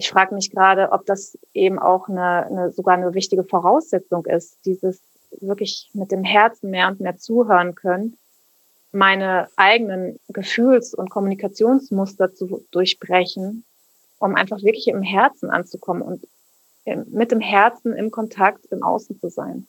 ich 0.00 0.10
frage 0.10 0.34
mich 0.34 0.50
gerade, 0.50 0.92
ob 0.92 1.04
das 1.04 1.38
eben 1.52 1.78
auch 1.78 2.08
eine, 2.08 2.46
eine 2.46 2.72
sogar 2.72 2.94
eine 2.94 3.12
wichtige 3.12 3.44
Voraussetzung 3.44 4.24
ist, 4.24 4.56
dieses 4.64 5.02
wirklich 5.40 5.90
mit 5.92 6.10
dem 6.10 6.24
Herzen 6.24 6.70
mehr 6.70 6.88
und 6.88 7.00
mehr 7.00 7.18
zuhören 7.18 7.74
können, 7.74 8.16
meine 8.92 9.48
eigenen 9.56 10.18
Gefühls- 10.28 10.94
und 10.94 11.10
Kommunikationsmuster 11.10 12.34
zu 12.34 12.64
durchbrechen, 12.70 13.64
um 14.18 14.36
einfach 14.36 14.62
wirklich 14.62 14.88
im 14.88 15.02
Herzen 15.02 15.50
anzukommen 15.50 16.00
und 16.02 16.26
mit 17.08 17.30
dem 17.30 17.40
Herzen 17.40 17.92
im 17.92 18.10
Kontakt 18.10 18.64
im 18.72 18.82
Außen 18.82 19.20
zu 19.20 19.28
sein. 19.28 19.68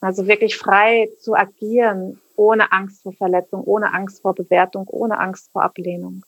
Also 0.00 0.26
wirklich 0.26 0.56
frei 0.56 1.10
zu 1.20 1.34
agieren, 1.34 2.18
ohne 2.36 2.72
Angst 2.72 3.02
vor 3.02 3.12
Verletzung, 3.12 3.62
ohne 3.64 3.92
Angst 3.92 4.22
vor 4.22 4.34
Bewertung, 4.34 4.88
ohne 4.88 5.18
Angst 5.18 5.50
vor 5.52 5.62
Ablehnung. 5.62 6.24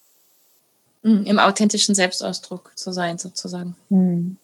Hm, 1.07 1.25
Im 1.25 1.38
authentischen 1.38 1.95
Selbstausdruck 1.95 2.73
zu 2.75 2.90
sein, 2.90 3.16
sozusagen. 3.16 3.77
Hm. 3.90 4.38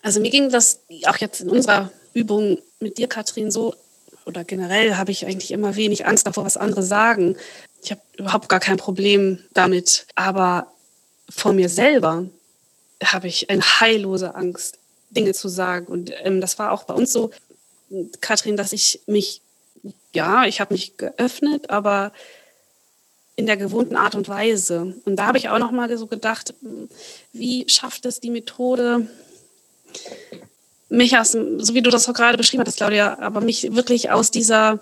Also 0.00 0.20
mir 0.20 0.30
ging 0.30 0.48
das 0.48 0.78
auch 1.06 1.16
jetzt 1.16 1.40
in 1.40 1.50
unserer 1.50 1.90
Übung 2.14 2.58
mit 2.78 2.98
dir, 2.98 3.08
Katrin, 3.08 3.50
so, 3.50 3.74
oder 4.26 4.44
generell 4.44 4.94
habe 4.94 5.10
ich 5.10 5.26
eigentlich 5.26 5.50
immer 5.50 5.74
wenig 5.74 6.06
Angst 6.06 6.24
davor, 6.28 6.44
was 6.44 6.56
andere 6.56 6.84
sagen. 6.84 7.36
Ich 7.82 7.90
habe 7.90 8.00
überhaupt 8.16 8.48
gar 8.48 8.60
kein 8.60 8.76
Problem 8.76 9.40
damit. 9.52 10.06
Aber 10.14 10.68
vor 11.28 11.52
mir 11.52 11.68
selber 11.68 12.26
habe 13.02 13.26
ich 13.26 13.50
eine 13.50 13.62
heillose 13.62 14.36
Angst, 14.36 14.78
Dinge 15.10 15.34
zu 15.34 15.48
sagen. 15.48 15.86
Und 15.86 16.12
ähm, 16.22 16.40
das 16.40 16.60
war 16.60 16.70
auch 16.70 16.84
bei 16.84 16.94
uns 16.94 17.12
so, 17.12 17.32
Katrin, 18.20 18.56
dass 18.56 18.72
ich 18.72 19.00
mich, 19.06 19.42
ja, 20.14 20.44
ich 20.44 20.60
habe 20.60 20.74
mich 20.74 20.96
geöffnet, 20.96 21.70
aber 21.70 22.12
in 23.40 23.46
der 23.46 23.56
gewohnten 23.56 23.96
Art 23.96 24.14
und 24.14 24.28
Weise. 24.28 24.94
Und 25.06 25.16
da 25.16 25.26
habe 25.26 25.38
ich 25.38 25.48
auch 25.48 25.58
noch 25.58 25.72
mal 25.72 25.96
so 25.96 26.06
gedacht, 26.06 26.54
wie 27.32 27.64
schafft 27.68 28.04
es 28.04 28.20
die 28.20 28.30
Methode, 28.30 29.08
mich 30.90 31.16
aus, 31.16 31.32
so 31.32 31.74
wie 31.74 31.82
du 31.82 31.90
das 31.90 32.08
auch 32.08 32.14
gerade 32.14 32.36
beschrieben 32.36 32.60
hattest, 32.60 32.76
Claudia, 32.76 33.18
aber 33.18 33.40
mich 33.40 33.74
wirklich 33.74 34.10
aus 34.10 34.30
dieser, 34.30 34.80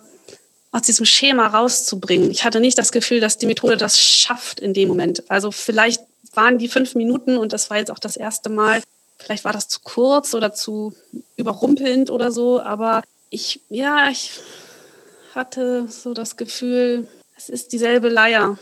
aus 0.72 0.82
diesem 0.82 1.06
Schema 1.06 1.46
rauszubringen. 1.46 2.30
Ich 2.30 2.44
hatte 2.44 2.58
nicht 2.58 2.78
das 2.78 2.90
Gefühl, 2.90 3.20
dass 3.20 3.38
die 3.38 3.46
Methode 3.46 3.76
das 3.76 4.00
schafft 4.00 4.58
in 4.58 4.74
dem 4.74 4.88
Moment. 4.88 5.30
Also 5.30 5.52
vielleicht 5.52 6.02
waren 6.34 6.58
die 6.58 6.68
fünf 6.68 6.96
Minuten 6.96 7.36
und 7.38 7.52
das 7.52 7.70
war 7.70 7.78
jetzt 7.78 7.92
auch 7.92 8.00
das 8.00 8.16
erste 8.16 8.50
Mal. 8.50 8.82
Vielleicht 9.18 9.44
war 9.44 9.52
das 9.52 9.68
zu 9.68 9.80
kurz 9.84 10.34
oder 10.34 10.52
zu 10.52 10.94
überrumpelnd 11.36 12.10
oder 12.10 12.32
so, 12.32 12.60
aber 12.60 13.02
ich, 13.30 13.60
ja, 13.68 14.08
ich 14.10 14.32
hatte 15.34 15.86
so 15.88 16.12
das 16.12 16.36
Gefühl, 16.36 17.06
es 17.38 17.48
ist 17.48 17.72
dieselbe 17.72 18.08
Leier. 18.08 18.58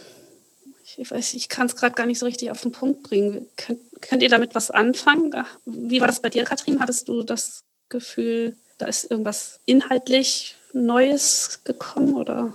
Ich 0.98 1.10
weiß, 1.10 1.34
ich 1.34 1.48
kann 1.48 1.66
es 1.66 1.76
gerade 1.76 1.94
gar 1.94 2.06
nicht 2.06 2.18
so 2.18 2.26
richtig 2.26 2.50
auf 2.50 2.60
den 2.60 2.72
Punkt 2.72 3.02
bringen. 3.02 3.48
Könnt, 3.56 3.80
könnt 4.02 4.22
ihr 4.22 4.28
damit 4.28 4.54
was 4.54 4.70
anfangen? 4.70 5.34
Wie 5.64 6.00
war 6.00 6.06
das 6.06 6.20
bei 6.20 6.28
dir, 6.28 6.44
Katrin? 6.44 6.78
Hattest 6.78 7.08
du 7.08 7.22
das 7.22 7.64
Gefühl, 7.88 8.54
da 8.78 8.86
ist 8.86 9.10
irgendwas 9.10 9.60
inhaltlich 9.64 10.56
Neues 10.74 11.60
gekommen 11.64 12.14
oder? 12.14 12.52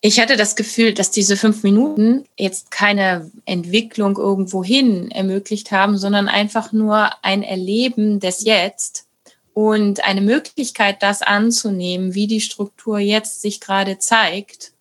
Ich 0.00 0.18
hatte 0.18 0.38
das 0.38 0.56
Gefühl, 0.56 0.94
dass 0.94 1.10
diese 1.10 1.36
fünf 1.36 1.62
Minuten 1.62 2.24
jetzt 2.38 2.70
keine 2.70 3.30
Entwicklung 3.44 4.16
irgendwohin 4.16 5.10
ermöglicht 5.10 5.70
haben, 5.70 5.98
sondern 5.98 6.28
einfach 6.28 6.72
nur 6.72 7.10
ein 7.22 7.42
Erleben 7.42 8.20
des 8.20 8.42
Jetzt 8.42 9.06
und 9.52 10.02
eine 10.02 10.22
Möglichkeit, 10.22 11.02
das 11.02 11.20
anzunehmen, 11.20 12.14
wie 12.14 12.26
die 12.26 12.40
Struktur 12.40 12.98
jetzt 12.98 13.42
sich 13.42 13.60
gerade 13.60 13.98
zeigt. 13.98 14.72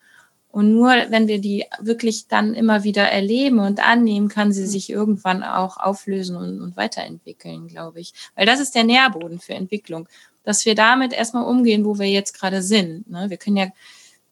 Und 0.52 0.74
nur 0.74 0.90
wenn 1.10 1.28
wir 1.28 1.40
die 1.40 1.66
wirklich 1.80 2.28
dann 2.28 2.56
immer 2.56 2.84
wieder 2.84 3.04
erleben 3.04 3.60
und 3.60 3.86
annehmen, 3.86 4.30
kann 4.30 4.52
sie 4.52 4.66
sich 4.66 4.90
irgendwann 4.90 5.44
auch 5.44 5.78
auflösen 5.78 6.36
und, 6.36 6.62
und 6.62 6.76
weiterentwickeln, 6.76 7.68
glaube 7.68 8.00
ich. 8.00 8.14
Weil 8.36 8.48
das 8.48 8.60
ist 8.60 8.74
der 8.74 8.84
Nährboden 8.84 9.40
für 9.40 9.54
Entwicklung, 9.54 10.08
dass 10.44 10.66
wir 10.66 10.74
damit 10.74 11.14
erstmal 11.14 11.46
umgehen, 11.46 11.86
wo 11.86 12.00
wir 12.00 12.08
jetzt 12.08 12.34
gerade 12.34 12.64
sind. 12.64 13.10
Ne? 13.10 13.30
Wir 13.30 13.38
können 13.38 13.58
ja 13.58 13.68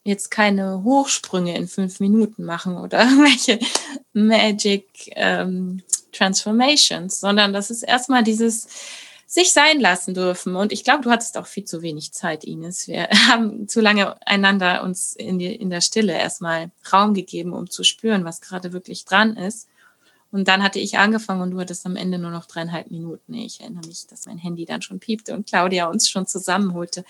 jetzt 0.03 0.31
keine 0.31 0.83
Hochsprünge 0.83 1.55
in 1.55 1.67
fünf 1.67 1.99
Minuten 1.99 2.43
machen 2.45 2.77
oder 2.77 3.01
irgendwelche 3.03 3.59
Magic 4.13 4.85
ähm, 5.15 5.83
Transformations, 6.11 7.19
sondern 7.19 7.53
das 7.53 7.69
ist 7.69 7.83
erstmal 7.83 8.23
dieses 8.23 8.67
sich 9.29 9.51
sein 9.51 9.81
lassen 9.81 10.13
dürfen. 10.13 10.55
Und 10.55 10.71
ich 10.71 10.85
glaube, 10.85 11.03
du 11.03 11.11
hattest 11.11 11.37
auch 11.37 11.47
viel 11.47 11.65
zu 11.65 11.81
wenig 11.81 12.13
Zeit, 12.13 12.45
Ines. 12.45 12.87
Wir 12.87 13.09
haben 13.27 13.67
zu 13.67 13.81
lange 13.81 14.15
einander 14.25 14.81
uns 14.83 15.13
in, 15.13 15.37
die, 15.37 15.53
in 15.53 15.69
der 15.69 15.81
Stille 15.81 16.13
erstmal 16.13 16.71
Raum 16.91 17.13
gegeben, 17.13 17.53
um 17.53 17.69
zu 17.69 17.83
spüren, 17.83 18.23
was 18.23 18.41
gerade 18.41 18.71
wirklich 18.71 19.03
dran 19.03 19.35
ist. 19.35 19.67
Und 20.37 20.47
dann 20.47 20.61
hatte 20.61 20.77
ich 20.77 20.99
angefangen 20.99 21.41
und 21.41 21.49
du 21.49 21.59
hattest 21.59 21.83
am 21.87 21.95
Ende 21.95 22.19
nur 22.19 22.29
noch 22.29 22.45
dreieinhalb 22.45 22.91
Minuten. 22.91 23.33
Ich 23.33 23.59
erinnere 23.59 23.87
mich, 23.87 24.05
dass 24.05 24.27
mein 24.27 24.37
Handy 24.37 24.65
dann 24.65 24.83
schon 24.83 24.99
piepte 24.99 25.33
und 25.33 25.47
Claudia 25.47 25.87
uns 25.87 26.11
schon 26.11 26.27
zusammenholte. 26.27 27.03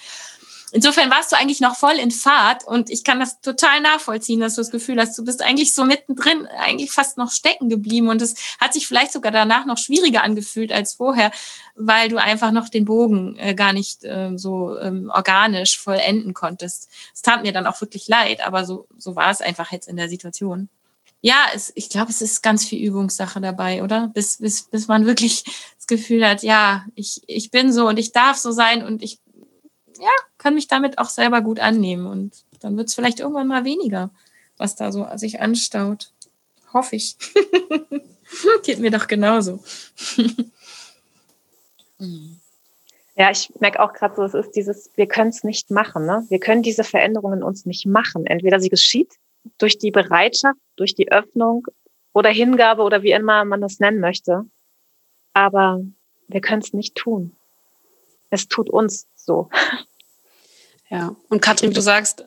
Insofern 0.71 1.11
warst 1.11 1.33
du 1.33 1.35
eigentlich 1.35 1.59
noch 1.59 1.75
voll 1.75 1.95
in 1.95 2.11
Fahrt 2.11 2.65
und 2.65 2.89
ich 2.89 3.03
kann 3.03 3.19
das 3.19 3.41
total 3.41 3.81
nachvollziehen, 3.81 4.39
dass 4.39 4.55
du 4.55 4.61
das 4.61 4.71
Gefühl 4.71 4.97
hast, 4.97 5.17
du 5.17 5.25
bist 5.25 5.41
eigentlich 5.41 5.73
so 5.73 5.83
mittendrin, 5.83 6.47
eigentlich 6.57 6.89
fast 6.89 7.17
noch 7.17 7.31
stecken 7.31 7.67
geblieben 7.67 8.07
und 8.07 8.21
es 8.21 8.35
hat 8.61 8.73
sich 8.73 8.87
vielleicht 8.87 9.11
sogar 9.11 9.33
danach 9.33 9.65
noch 9.65 9.77
schwieriger 9.77 10.23
angefühlt 10.23 10.71
als 10.71 10.93
vorher, 10.93 11.31
weil 11.75 12.07
du 12.07 12.15
einfach 12.15 12.51
noch 12.51 12.69
den 12.69 12.85
Bogen 12.85 13.35
äh, 13.39 13.55
gar 13.55 13.73
nicht 13.73 14.05
äh, 14.05 14.37
so 14.37 14.79
ähm, 14.79 15.11
organisch 15.13 15.77
vollenden 15.77 16.33
konntest. 16.33 16.87
Es 17.13 17.23
tat 17.23 17.43
mir 17.43 17.51
dann 17.51 17.67
auch 17.67 17.81
wirklich 17.81 18.07
leid, 18.07 18.45
aber 18.47 18.63
so, 18.63 18.87
so 18.97 19.17
war 19.17 19.31
es 19.31 19.41
einfach 19.41 19.73
jetzt 19.73 19.89
in 19.89 19.97
der 19.97 20.07
Situation. 20.07 20.69
Ja, 21.27 21.47
es, 21.53 21.73
ich 21.75 21.89
glaube, 21.89 22.09
es 22.09 22.21
ist 22.21 22.41
ganz 22.41 22.63
viel 22.63 22.81
Übungssache 22.81 23.41
dabei, 23.41 23.83
oder? 23.83 24.07
Bis, 24.13 24.37
bis, 24.37 24.63
bis 24.63 24.87
man 24.87 25.05
wirklich 25.05 25.43
das 25.75 25.85
Gefühl 25.85 26.25
hat, 26.25 26.41
ja, 26.41 26.85
ich, 26.95 27.21
ich 27.27 27.51
bin 27.51 27.73
so 27.73 27.89
und 27.89 27.99
ich 27.99 28.13
darf 28.13 28.37
so 28.37 28.53
sein 28.53 28.81
und 28.81 29.03
ich 29.03 29.19
ja, 29.99 30.07
kann 30.37 30.53
mich 30.53 30.69
damit 30.69 30.99
auch 30.99 31.09
selber 31.09 31.41
gut 31.41 31.59
annehmen. 31.59 32.05
Und 32.05 32.45
dann 32.61 32.77
wird 32.77 32.87
es 32.87 32.95
vielleicht 32.95 33.19
irgendwann 33.19 33.47
mal 33.47 33.65
weniger, 33.65 34.09
was 34.55 34.77
da 34.77 34.89
so 34.93 35.05
sich 35.17 35.41
anstaut. 35.41 36.13
Hoffe 36.71 36.95
ich. 36.95 37.17
Geht 38.63 38.79
mir 38.79 38.91
doch 38.91 39.07
genauso. 39.07 39.61
Ja, 43.19 43.31
ich 43.31 43.51
merke 43.59 43.79
auch 43.79 43.93
gerade 43.93 44.15
so, 44.15 44.21
es 44.21 44.35
ist 44.35 44.51
dieses, 44.51 44.91
wir 44.93 45.07
können 45.07 45.31
es 45.31 45.43
nicht 45.43 45.71
machen. 45.71 46.05
Ne? 46.05 46.23
Wir 46.29 46.39
können 46.39 46.61
diese 46.61 46.83
Veränderungen 46.83 47.41
uns 47.41 47.65
nicht 47.65 47.87
machen. 47.87 48.27
Entweder 48.27 48.59
sie 48.59 48.69
geschieht 48.69 49.17
durch 49.57 49.77
die 49.77 49.91
Bereitschaft, 49.91 50.59
durch 50.75 50.95
die 50.95 51.11
Öffnung 51.11 51.65
oder 52.13 52.29
Hingabe 52.29 52.83
oder 52.83 53.03
wie 53.03 53.11
immer 53.11 53.45
man 53.45 53.61
das 53.61 53.79
nennen 53.79 53.99
möchte. 53.99 54.45
Aber 55.33 55.81
wir 56.27 56.41
können 56.41 56.61
es 56.61 56.73
nicht 56.73 56.95
tun. 56.95 57.35
Es 58.29 58.47
tut 58.47 58.69
uns 58.69 59.07
so. 59.15 59.49
Ja, 60.89 61.17
und 61.27 61.41
Katrin, 61.41 61.73
du 61.73 61.81
sagst, 61.81 62.25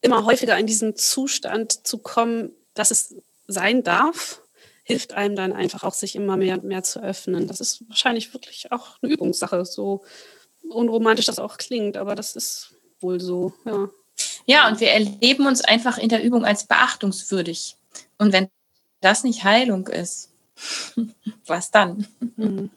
immer 0.00 0.24
häufiger 0.24 0.58
in 0.58 0.66
diesen 0.66 0.96
Zustand 0.96 1.86
zu 1.86 1.98
kommen, 1.98 2.50
dass 2.74 2.90
es 2.90 3.14
sein 3.46 3.84
darf, 3.84 4.42
hilft 4.82 5.12
einem 5.12 5.36
dann 5.36 5.52
einfach 5.52 5.84
auch, 5.84 5.94
sich 5.94 6.16
immer 6.16 6.36
mehr 6.36 6.56
und 6.56 6.64
mehr 6.64 6.82
zu 6.82 7.00
öffnen. 7.00 7.46
Das 7.46 7.60
ist 7.60 7.88
wahrscheinlich 7.88 8.34
wirklich 8.34 8.72
auch 8.72 9.00
eine 9.00 9.12
Übungssache, 9.12 9.64
so 9.64 10.02
unromantisch 10.68 11.26
das 11.26 11.38
auch 11.38 11.56
klingt, 11.56 11.96
aber 11.96 12.16
das 12.16 12.34
ist 12.34 12.74
wohl 12.98 13.20
so, 13.20 13.52
ja. 13.64 13.88
Ja, 14.50 14.66
und 14.66 14.80
wir 14.80 14.90
erleben 14.90 15.46
uns 15.46 15.60
einfach 15.60 15.96
in 15.96 16.08
der 16.08 16.24
Übung 16.24 16.44
als 16.44 16.64
beachtungswürdig. 16.64 17.76
Und 18.18 18.32
wenn 18.32 18.48
das 19.00 19.22
nicht 19.22 19.44
Heilung 19.44 19.86
ist, 19.86 20.30
was 21.46 21.70
dann? 21.70 22.08
Mhm. 22.36 22.68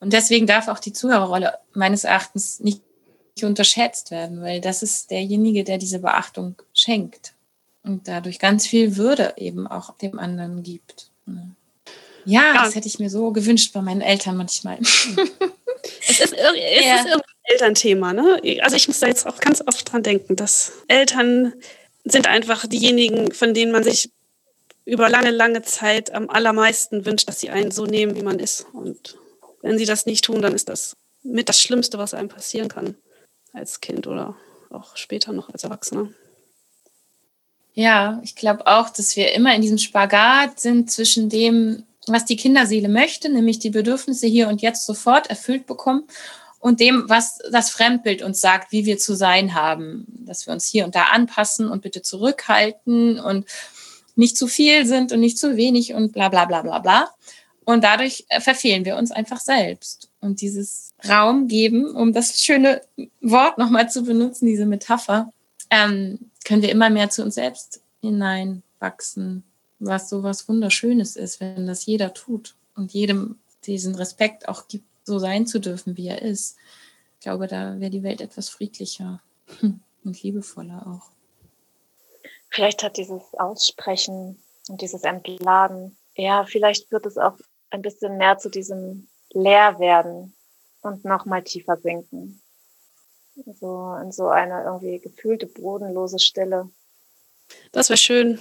Und 0.00 0.12
deswegen 0.14 0.46
darf 0.46 0.68
auch 0.68 0.78
die 0.78 0.94
Zuhörerrolle 0.94 1.58
meines 1.74 2.04
Erachtens 2.04 2.60
nicht 2.60 2.80
unterschätzt 3.42 4.10
werden, 4.10 4.40
weil 4.40 4.62
das 4.62 4.82
ist 4.82 5.10
derjenige, 5.10 5.64
der 5.64 5.76
diese 5.76 5.98
Beachtung 5.98 6.54
schenkt 6.72 7.34
und 7.82 8.08
dadurch 8.08 8.38
ganz 8.38 8.66
viel 8.66 8.96
Würde 8.96 9.34
eben 9.36 9.66
auch 9.66 9.98
dem 9.98 10.18
anderen 10.18 10.62
gibt. 10.62 11.10
Ja, 12.24 12.54
ja. 12.54 12.64
das 12.64 12.74
hätte 12.74 12.88
ich 12.88 12.98
mir 12.98 13.10
so 13.10 13.32
gewünscht 13.32 13.74
bei 13.74 13.82
meinen 13.82 14.00
Eltern 14.00 14.38
manchmal. 14.38 14.78
es 14.80 16.20
ist, 16.20 16.32
es 16.32 16.84
ja. 16.86 16.96
ist 16.96 17.22
Elternthema, 17.44 18.12
ne? 18.12 18.40
Also 18.62 18.76
ich 18.76 18.86
muss 18.88 19.00
da 19.00 19.06
jetzt 19.06 19.26
auch 19.26 19.38
ganz 19.38 19.62
oft 19.66 19.90
dran 19.90 20.02
denken, 20.02 20.36
dass 20.36 20.72
Eltern 20.88 21.54
sind 22.04 22.26
einfach 22.28 22.66
diejenigen, 22.66 23.32
von 23.32 23.54
denen 23.54 23.72
man 23.72 23.84
sich 23.84 24.10
über 24.84 25.08
lange, 25.08 25.30
lange 25.30 25.62
Zeit 25.62 26.12
am 26.12 26.30
allermeisten 26.30 27.04
wünscht, 27.04 27.28
dass 27.28 27.40
sie 27.40 27.50
einen 27.50 27.70
so 27.70 27.86
nehmen, 27.86 28.16
wie 28.16 28.22
man 28.22 28.38
ist. 28.38 28.66
Und 28.72 29.18
wenn 29.62 29.78
sie 29.78 29.84
das 29.84 30.06
nicht 30.06 30.24
tun, 30.24 30.42
dann 30.42 30.54
ist 30.54 30.68
das 30.68 30.96
mit 31.22 31.48
das 31.48 31.60
Schlimmste, 31.60 31.98
was 31.98 32.14
einem 32.14 32.28
passieren 32.28 32.68
kann 32.68 32.96
als 33.52 33.80
Kind 33.80 34.06
oder 34.06 34.36
auch 34.70 34.96
später 34.96 35.32
noch 35.32 35.50
als 35.50 35.64
Erwachsener. 35.64 36.08
Ja, 37.74 38.20
ich 38.24 38.34
glaube 38.34 38.66
auch, 38.66 38.90
dass 38.90 39.16
wir 39.16 39.32
immer 39.32 39.54
in 39.54 39.62
diesem 39.62 39.78
Spagat 39.78 40.60
sind 40.60 40.90
zwischen 40.90 41.28
dem, 41.28 41.84
was 42.06 42.24
die 42.24 42.36
Kinderseele 42.36 42.88
möchte, 42.88 43.28
nämlich 43.28 43.58
die 43.58 43.70
Bedürfnisse 43.70 44.26
hier 44.26 44.48
und 44.48 44.62
jetzt 44.62 44.86
sofort 44.86 45.28
erfüllt 45.28 45.66
bekommen, 45.66 46.04
und 46.60 46.78
dem, 46.78 47.08
was 47.08 47.38
das 47.50 47.70
Fremdbild 47.70 48.22
uns 48.22 48.40
sagt, 48.40 48.70
wie 48.70 48.84
wir 48.84 48.98
zu 48.98 49.14
sein 49.14 49.54
haben, 49.54 50.06
dass 50.26 50.46
wir 50.46 50.52
uns 50.52 50.66
hier 50.66 50.84
und 50.84 50.94
da 50.94 51.04
anpassen 51.04 51.68
und 51.68 51.82
bitte 51.82 52.02
zurückhalten 52.02 53.18
und 53.18 53.46
nicht 54.14 54.36
zu 54.36 54.46
viel 54.46 54.86
sind 54.86 55.10
und 55.10 55.20
nicht 55.20 55.38
zu 55.38 55.56
wenig 55.56 55.94
und 55.94 56.12
bla 56.12 56.28
bla 56.28 56.44
bla 56.44 56.62
bla 56.62 56.78
bla. 56.78 57.10
Und 57.64 57.82
dadurch 57.82 58.26
äh, 58.28 58.40
verfehlen 58.40 58.84
wir 58.84 58.96
uns 58.96 59.10
einfach 59.10 59.40
selbst. 59.40 60.10
Und 60.20 60.42
dieses 60.42 60.90
Raum 61.08 61.48
geben, 61.48 61.86
um 61.94 62.12
das 62.12 62.40
schöne 62.42 62.82
Wort 63.22 63.58
nochmal 63.58 63.90
zu 63.90 64.02
benutzen, 64.02 64.46
diese 64.46 64.66
Metapher, 64.66 65.32
ähm, 65.70 66.18
können 66.44 66.62
wir 66.62 66.70
immer 66.70 66.90
mehr 66.90 67.10
zu 67.10 67.22
uns 67.22 67.36
selbst 67.36 67.80
hineinwachsen, 68.00 69.44
was 69.78 70.10
so 70.10 70.22
was 70.22 70.48
Wunderschönes 70.48 71.16
ist, 71.16 71.40
wenn 71.40 71.66
das 71.66 71.86
jeder 71.86 72.12
tut 72.12 72.54
und 72.74 72.92
jedem 72.92 73.38
diesen 73.64 73.94
Respekt 73.94 74.48
auch 74.48 74.68
gibt, 74.68 74.89
so 75.04 75.18
sein 75.18 75.46
zu 75.46 75.60
dürfen, 75.60 75.96
wie 75.96 76.08
er 76.08 76.22
ist. 76.22 76.56
Ich 77.14 77.24
glaube, 77.24 77.46
da 77.46 77.78
wäre 77.80 77.90
die 77.90 78.02
Welt 78.02 78.20
etwas 78.20 78.48
friedlicher 78.48 79.22
und 80.04 80.22
liebevoller 80.22 80.86
auch. 80.86 81.10
Vielleicht 82.48 82.82
hat 82.82 82.96
dieses 82.96 83.22
Aussprechen 83.34 84.42
und 84.68 84.80
dieses 84.80 85.02
Entladen, 85.02 85.96
ja, 86.14 86.44
vielleicht 86.44 86.90
wird 86.90 87.06
es 87.06 87.16
auch 87.16 87.36
ein 87.70 87.82
bisschen 87.82 88.16
mehr 88.16 88.38
zu 88.38 88.48
diesem 88.48 89.08
Leerwerden 89.32 90.34
und 90.82 91.04
nochmal 91.04 91.42
tiefer 91.44 91.76
sinken. 91.76 92.42
So 93.60 93.96
in 94.02 94.12
so 94.12 94.28
eine 94.28 94.64
irgendwie 94.64 94.98
gefühlte, 94.98 95.46
bodenlose 95.46 96.18
Stille. 96.18 96.70
Das 97.72 97.88
wäre 97.88 97.96
schön. 97.96 98.38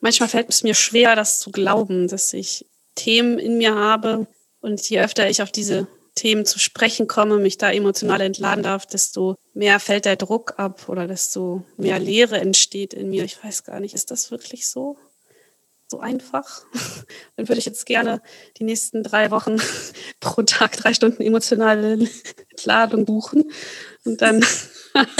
Manchmal 0.00 0.28
fällt 0.28 0.48
es 0.48 0.62
mir 0.62 0.74
schwer, 0.74 1.16
das 1.16 1.38
zu 1.38 1.50
glauben, 1.50 2.08
dass 2.08 2.32
ich 2.32 2.66
Themen 2.94 3.38
in 3.38 3.58
mir 3.58 3.74
habe 3.74 4.26
und 4.62 4.88
je 4.88 5.00
öfter 5.00 5.28
ich 5.28 5.42
auf 5.42 5.52
diese 5.52 5.86
Themen 6.14 6.44
zu 6.44 6.58
sprechen 6.58 7.06
komme, 7.06 7.38
mich 7.38 7.58
da 7.58 7.70
emotional 7.70 8.20
entladen 8.20 8.62
darf, 8.62 8.86
desto 8.86 9.36
mehr 9.54 9.80
fällt 9.80 10.04
der 10.04 10.16
Druck 10.16 10.54
ab 10.58 10.88
oder 10.88 11.06
desto 11.06 11.64
mehr 11.76 11.98
Leere 11.98 12.38
entsteht 12.38 12.94
in 12.94 13.10
mir. 13.10 13.24
Ich 13.24 13.42
weiß 13.42 13.64
gar 13.64 13.80
nicht, 13.80 13.94
ist 13.94 14.10
das 14.10 14.30
wirklich 14.30 14.68
so? 14.68 14.96
so 15.92 16.00
einfach. 16.00 16.64
Dann 17.36 17.48
würde 17.48 17.60
ich 17.60 17.66
jetzt 17.66 17.86
gerne 17.86 18.20
die 18.56 18.64
nächsten 18.64 19.04
drei 19.04 19.30
Wochen 19.30 19.56
pro 20.20 20.42
Tag 20.42 20.76
drei 20.76 20.92
Stunden 20.94 21.22
emotionale 21.22 22.08
Entladung 22.50 23.04
buchen. 23.04 23.52
Und 24.04 24.20
dann 24.20 24.44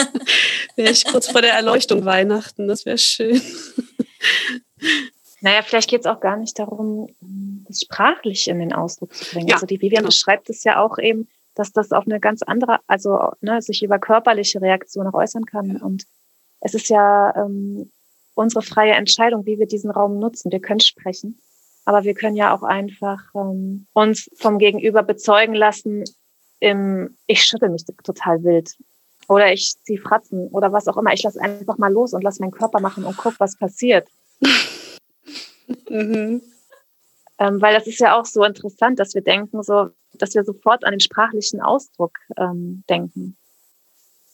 wäre 0.76 0.90
ich 0.90 1.05
kurz 1.05 1.28
vor 1.28 1.42
der 1.42 1.52
Erleuchtung 1.52 2.05
Weihnachten. 2.05 2.66
Das 2.66 2.85
wäre 2.85 2.98
schön. 2.98 3.40
Naja, 5.42 5.62
vielleicht 5.62 5.90
geht 5.90 6.00
es 6.00 6.07
auch 6.07 6.20
gar 6.20 6.37
nicht 6.37 6.59
darum, 6.59 7.09
das 7.66 7.81
sprachlich 7.81 8.48
in 8.48 8.61
den 8.61 8.72
Ausdruck 8.72 9.12
zu 9.12 9.35
bringen. 9.35 9.48
Ja, 9.48 9.57
also 9.57 9.66
die 9.66 9.81
Vivian 9.81 10.02
genau. 10.02 10.09
beschreibt 10.09 10.48
es 10.48 10.62
ja 10.62 10.81
auch 10.81 10.98
eben, 10.98 11.28
dass 11.55 11.72
das 11.72 11.90
auf 11.90 12.07
eine 12.07 12.20
ganz 12.20 12.42
andere, 12.42 12.78
also 12.87 13.33
ne, 13.40 13.61
sich 13.61 13.83
über 13.83 13.98
körperliche 13.98 14.62
Reaktionen 14.62 15.09
auch 15.09 15.18
äußern 15.18 15.44
kann. 15.44 15.78
Ja. 15.78 15.85
Und 15.85 16.05
es 16.61 16.74
ist 16.74 16.88
ja 16.88 17.35
ähm, 17.37 17.90
unsere 18.35 18.62
freie 18.62 18.92
Entscheidung, 18.92 19.44
wie 19.44 19.59
wir 19.59 19.66
diesen 19.66 19.90
Raum 19.90 20.20
nutzen. 20.20 20.52
Wir 20.52 20.61
können 20.61 20.81
sprechen, 20.81 21.40
aber 21.85 22.05
wir 22.05 22.14
können 22.14 22.37
ja 22.37 22.55
auch 22.55 22.62
einfach 22.62 23.20
ähm, 23.35 23.88
uns 23.94 24.31
vom 24.37 24.59
Gegenüber 24.59 25.02
bezeugen 25.02 25.55
lassen, 25.55 26.05
im, 26.61 27.16
ich 27.26 27.42
schüttel 27.42 27.68
mich 27.68 27.85
total 28.05 28.44
wild 28.44 28.76
oder 29.28 29.52
ich 29.52 29.74
ziehe 29.83 30.00
Fratzen 30.00 30.46
oder 30.48 30.72
was 30.72 30.87
auch 30.87 30.96
immer. 30.96 31.12
Ich 31.12 31.24
lasse 31.24 31.40
einfach 31.40 31.76
mal 31.78 31.92
los 31.92 32.12
und 32.12 32.22
lasse 32.22 32.40
meinen 32.40 32.52
Körper 32.52 32.78
machen 32.78 33.05
und 33.05 33.16
guck, 33.16 33.40
was 33.40 33.59
passiert. 33.59 34.07
mhm. 35.88 36.42
ähm, 37.38 37.61
weil 37.61 37.74
das 37.74 37.87
ist 37.87 38.00
ja 38.00 38.18
auch 38.18 38.26
so 38.26 38.44
interessant, 38.44 38.98
dass 38.98 39.14
wir 39.14 39.22
denken, 39.22 39.62
so, 39.62 39.90
dass 40.14 40.35
wir 40.35 40.44
sofort 40.44 40.85
an 40.85 40.92
den 40.92 41.00
sprachlichen 41.00 41.61
Ausdruck 41.61 42.12
ähm, 42.37 42.85
denken. 42.88 43.37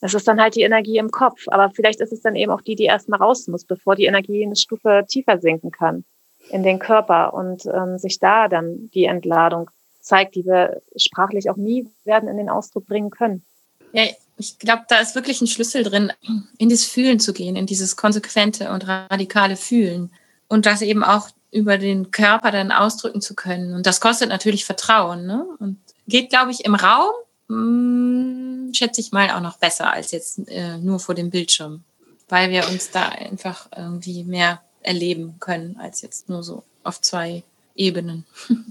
Das 0.01 0.13
ist 0.13 0.27
dann 0.27 0.41
halt 0.41 0.55
die 0.55 0.61
Energie 0.61 0.97
im 0.97 1.11
Kopf. 1.11 1.47
Aber 1.47 1.71
vielleicht 1.71 1.99
ist 1.99 2.13
es 2.13 2.21
dann 2.21 2.35
eben 2.35 2.51
auch 2.51 2.61
die, 2.61 2.75
die 2.75 2.85
erstmal 2.85 3.19
raus 3.19 3.47
muss, 3.47 3.65
bevor 3.65 3.95
die 3.95 4.05
Energie 4.05 4.45
eine 4.45 4.55
Stufe 4.55 5.05
tiefer 5.07 5.39
sinken 5.39 5.71
kann 5.71 6.05
in 6.49 6.63
den 6.63 6.79
Körper 6.79 7.33
und 7.33 7.65
ähm, 7.65 7.97
sich 7.97 8.19
da 8.19 8.47
dann 8.47 8.89
die 8.93 9.05
Entladung 9.05 9.69
zeigt, 9.99 10.35
die 10.35 10.45
wir 10.45 10.81
sprachlich 10.95 11.49
auch 11.49 11.57
nie 11.57 11.87
werden 12.05 12.29
in 12.29 12.37
den 12.37 12.49
Ausdruck 12.49 12.85
bringen 12.87 13.09
können. 13.09 13.43
Ja, 13.91 14.03
ich 14.37 14.57
glaube, 14.57 14.83
da 14.87 14.99
ist 14.99 15.15
wirklich 15.15 15.41
ein 15.41 15.47
Schlüssel 15.47 15.83
drin, 15.83 16.13
in 16.57 16.69
das 16.69 16.85
Fühlen 16.85 17.19
zu 17.19 17.33
gehen, 17.33 17.55
in 17.57 17.65
dieses 17.65 17.97
konsequente 17.97 18.71
und 18.71 18.87
radikale 18.87 19.57
Fühlen 19.57 20.11
und 20.49 20.65
das 20.65 20.81
eben 20.81 21.05
auch 21.05 21.29
über 21.51 21.77
den 21.77 22.11
Körper 22.11 22.51
dann 22.51 22.71
ausdrücken 22.71 23.21
zu 23.21 23.33
können. 23.33 23.73
Und 23.73 23.85
das 23.85 24.01
kostet 24.01 24.29
natürlich 24.29 24.65
Vertrauen 24.65 25.25
ne? 25.25 25.45
und 25.59 25.79
geht, 26.07 26.29
glaube 26.29 26.51
ich, 26.51 26.65
im 26.65 26.75
Raum 26.75 27.13
mh, 27.47 28.73
schätze 28.73 29.01
ich 29.01 29.11
mal, 29.11 29.31
auch 29.31 29.41
noch 29.41 29.57
besser 29.57 29.91
als 29.91 30.11
jetzt 30.11 30.39
äh, 30.47 30.77
nur 30.77 30.99
vor 30.99 31.15
dem 31.15 31.29
Bildschirm, 31.29 31.83
weil 32.27 32.49
wir 32.49 32.67
uns 32.67 32.91
da 32.91 33.09
einfach 33.09 33.67
irgendwie 33.75 34.23
mehr 34.23 34.61
erleben 34.81 35.35
können 35.39 35.77
als 35.79 36.01
jetzt 36.01 36.29
nur 36.29 36.43
so 36.43 36.63
auf 36.83 36.99
zwei 37.01 37.43
Ebenen. 37.75 38.25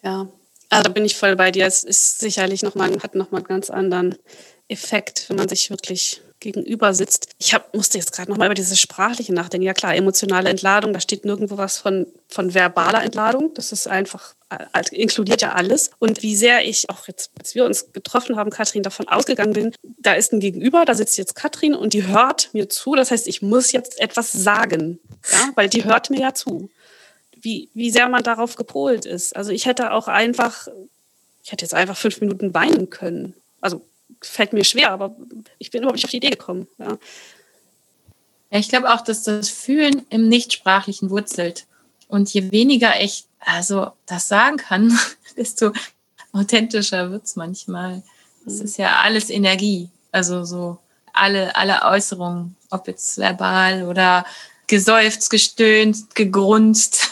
Ja, 0.00 0.28
also 0.70 0.84
da 0.84 0.90
bin 0.90 1.04
ich 1.04 1.16
voll 1.16 1.34
bei 1.34 1.50
dir. 1.50 1.66
Es 1.66 1.82
ist 1.82 2.20
sicherlich 2.20 2.62
nochmal, 2.62 2.92
hat 3.02 3.16
nochmal 3.16 3.40
einen 3.40 3.48
ganz 3.48 3.68
anderen 3.68 4.16
Effekt, 4.68 5.28
wenn 5.28 5.36
man 5.36 5.48
sich 5.48 5.70
wirklich 5.70 6.22
gegenüber 6.40 6.94
sitzt. 6.94 7.28
Ich 7.38 7.54
hab, 7.54 7.74
musste 7.74 7.98
jetzt 7.98 8.12
gerade 8.12 8.30
nochmal 8.30 8.46
über 8.46 8.54
diese 8.54 8.76
sprachliche 8.76 9.32
nachdenken. 9.32 9.66
Ja 9.66 9.74
klar, 9.74 9.94
emotionale 9.94 10.48
Entladung, 10.48 10.92
da 10.92 11.00
steht 11.00 11.24
nirgendwo 11.24 11.58
was 11.58 11.78
von, 11.78 12.06
von 12.28 12.54
verbaler 12.54 13.02
Entladung. 13.02 13.52
Das 13.54 13.72
ist 13.72 13.88
einfach, 13.88 14.34
also 14.72 14.94
inkludiert 14.94 15.42
ja 15.42 15.52
alles. 15.52 15.90
Und 15.98 16.22
wie 16.22 16.36
sehr 16.36 16.64
ich 16.64 16.90
auch 16.90 17.08
jetzt, 17.08 17.30
als 17.38 17.54
wir 17.54 17.64
uns 17.64 17.92
getroffen 17.92 18.36
haben, 18.36 18.50
Katrin, 18.50 18.82
davon 18.82 19.08
ausgegangen 19.08 19.52
bin, 19.52 19.74
da 19.98 20.14
ist 20.14 20.32
ein 20.32 20.40
Gegenüber, 20.40 20.84
da 20.84 20.94
sitzt 20.94 21.18
jetzt 21.18 21.34
Katrin 21.34 21.74
und 21.74 21.92
die 21.92 22.06
hört 22.06 22.50
mir 22.52 22.68
zu. 22.68 22.94
Das 22.94 23.10
heißt, 23.10 23.26
ich 23.26 23.42
muss 23.42 23.72
jetzt 23.72 24.00
etwas 24.00 24.32
sagen, 24.32 25.00
ja, 25.30 25.50
weil 25.54 25.68
die 25.68 25.84
hört 25.84 26.10
mir 26.10 26.20
ja 26.20 26.34
zu. 26.34 26.70
Wie, 27.40 27.68
wie 27.74 27.90
sehr 27.90 28.08
man 28.08 28.22
darauf 28.22 28.56
gepolt 28.56 29.04
ist. 29.04 29.36
Also 29.36 29.52
ich 29.52 29.66
hätte 29.66 29.92
auch 29.92 30.08
einfach, 30.08 30.68
ich 31.44 31.52
hätte 31.52 31.64
jetzt 31.64 31.74
einfach 31.74 31.96
fünf 31.96 32.20
Minuten 32.20 32.52
weinen 32.52 32.90
können. 32.90 33.34
Also 33.60 33.82
fällt 34.20 34.52
mir 34.52 34.64
schwer, 34.64 34.90
aber 34.90 35.16
ich 35.58 35.70
bin 35.70 35.82
überhaupt 35.82 35.96
nicht 35.96 36.04
auf 36.04 36.10
die 36.10 36.18
Idee 36.18 36.30
gekommen. 36.30 36.66
Ja, 36.78 36.98
ja 38.50 38.58
ich 38.58 38.68
glaube 38.68 38.92
auch, 38.92 39.02
dass 39.02 39.22
das 39.22 39.48
Fühlen 39.48 40.06
im 40.10 40.28
Nichtsprachlichen 40.28 41.10
wurzelt. 41.10 41.66
Und 42.08 42.32
je 42.32 42.50
weniger 42.50 43.00
ich 43.00 43.24
also 43.40 43.92
das 44.06 44.28
sagen 44.28 44.56
kann, 44.56 44.98
desto 45.36 45.72
authentischer 46.32 47.10
wird 47.10 47.24
es 47.24 47.36
manchmal. 47.36 48.02
Es 48.46 48.58
mhm. 48.58 48.64
ist 48.64 48.78
ja 48.78 49.00
alles 49.02 49.30
Energie. 49.30 49.90
Also 50.12 50.44
so 50.44 50.78
alle, 51.12 51.54
alle 51.56 51.82
Äußerungen, 51.82 52.56
ob 52.70 52.88
jetzt 52.88 53.18
verbal 53.18 53.84
oder 53.84 54.24
gesäuft, 54.66 55.30
gestöhnt, 55.30 56.14
gegrunzt, 56.14 57.10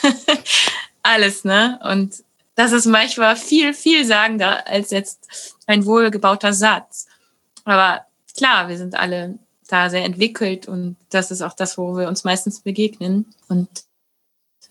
alles, 1.02 1.44
ne? 1.44 1.80
Und 1.82 2.22
das 2.57 2.73
ist 2.73 2.87
manchmal 2.87 3.37
viel, 3.37 3.73
viel 3.75 4.05
sagender 4.05 4.66
als 4.66 4.90
jetzt 4.90 5.55
ein 5.66 5.87
wohlgebauter 5.87 6.53
Satz. 6.53 7.07
Aber 7.64 8.05
klar, 8.37 8.69
wir 8.69 8.79
sind 8.79 8.95
alle 8.97 9.38
da 9.69 9.90
sehr 9.90 10.05
entwickelt 10.05 10.66
und 10.66 10.97
das 11.11 11.31
ist 11.31 11.42
auch 11.42 11.53
das, 11.53 11.77
wo 11.77 11.97
wir 11.97 12.09
uns 12.09 12.25
meistens 12.25 12.61
begegnen. 12.61 13.27
Und 13.49 13.69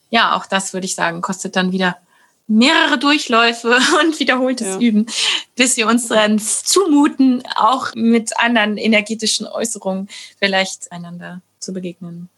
ja, 0.09 0.35
auch 0.35 0.45
das 0.45 0.73
würde 0.73 0.85
ich 0.85 0.95
sagen, 0.95 1.21
kostet 1.21 1.55
dann 1.55 1.71
wieder 1.71 1.97
mehrere 2.47 2.97
Durchläufe 2.97 3.77
und 4.01 4.19
wiederholtes 4.19 4.67
ja. 4.67 4.79
Üben, 4.79 5.05
bis 5.55 5.77
wir 5.77 5.87
uns 5.87 6.07
dann 6.07 6.39
zumuten, 6.39 7.43
auch 7.55 7.93
mit 7.93 8.39
anderen 8.39 8.77
energetischen 8.77 9.45
Äußerungen 9.47 10.09
vielleicht 10.39 10.91
einander 10.91 11.41
zu 11.59 11.71
begegnen. 11.71 12.29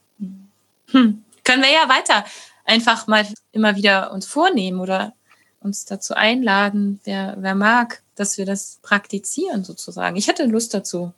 Hm. 0.90 1.24
Können 1.44 1.62
wir 1.62 1.70
ja 1.70 1.88
weiter 1.88 2.24
einfach 2.64 3.06
mal 3.06 3.26
immer 3.52 3.76
wieder 3.76 4.12
uns 4.12 4.26
vornehmen 4.26 4.80
oder 4.80 5.14
uns 5.60 5.84
dazu 5.84 6.14
einladen, 6.14 7.00
wer, 7.04 7.36
wer 7.38 7.54
mag, 7.54 8.02
dass 8.14 8.38
wir 8.38 8.46
das 8.46 8.78
praktizieren 8.82 9.64
sozusagen. 9.64 10.16
Ich 10.16 10.28
hätte 10.28 10.44
Lust 10.44 10.74
dazu. 10.74 11.12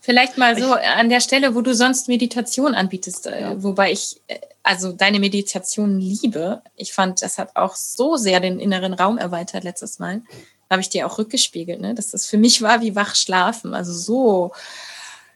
Vielleicht 0.00 0.38
mal 0.38 0.58
so 0.58 0.72
an 0.72 1.08
der 1.08 1.20
Stelle, 1.20 1.54
wo 1.54 1.60
du 1.60 1.74
sonst 1.74 2.08
Meditation 2.08 2.74
anbietest, 2.74 3.26
äh, 3.26 3.40
ja. 3.40 3.62
wobei 3.62 3.92
ich 3.92 4.20
äh, 4.28 4.38
also 4.62 4.92
deine 4.92 5.18
Meditation 5.18 5.98
liebe. 5.98 6.62
Ich 6.76 6.92
fand, 6.92 7.22
das 7.22 7.38
hat 7.38 7.56
auch 7.56 7.74
so 7.74 8.16
sehr 8.16 8.40
den 8.40 8.60
inneren 8.60 8.94
Raum 8.94 9.18
erweitert 9.18 9.64
letztes 9.64 9.98
Mal. 9.98 10.22
Habe 10.70 10.82
ich 10.82 10.88
dir 10.88 11.06
auch 11.06 11.18
rückgespiegelt, 11.18 11.80
ne? 11.80 11.94
dass 11.94 12.10
das 12.10 12.26
für 12.26 12.38
mich 12.38 12.62
war 12.62 12.80
wie 12.80 12.94
wach 12.94 13.14
schlafen. 13.16 13.74
Also 13.74 13.92
so 13.92 14.52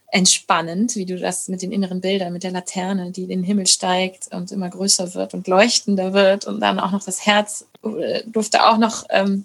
entspannend, 0.08 0.94
wie 0.94 1.06
du 1.06 1.18
das 1.18 1.48
mit 1.48 1.62
den 1.62 1.72
inneren 1.72 2.02
Bildern, 2.02 2.34
mit 2.34 2.42
der 2.42 2.50
Laterne, 2.50 3.10
die 3.10 3.22
in 3.22 3.30
den 3.30 3.42
Himmel 3.42 3.66
steigt 3.66 4.28
und 4.30 4.52
immer 4.52 4.68
größer 4.68 5.14
wird 5.14 5.32
und 5.32 5.48
leuchtender 5.48 6.12
wird 6.12 6.46
und 6.46 6.60
dann 6.60 6.78
auch 6.78 6.90
noch 6.90 7.02
das 7.02 7.24
Herz 7.24 7.66
durfte 8.26 8.64
auch 8.64 8.78
noch 8.78 9.04
ähm, 9.10 9.44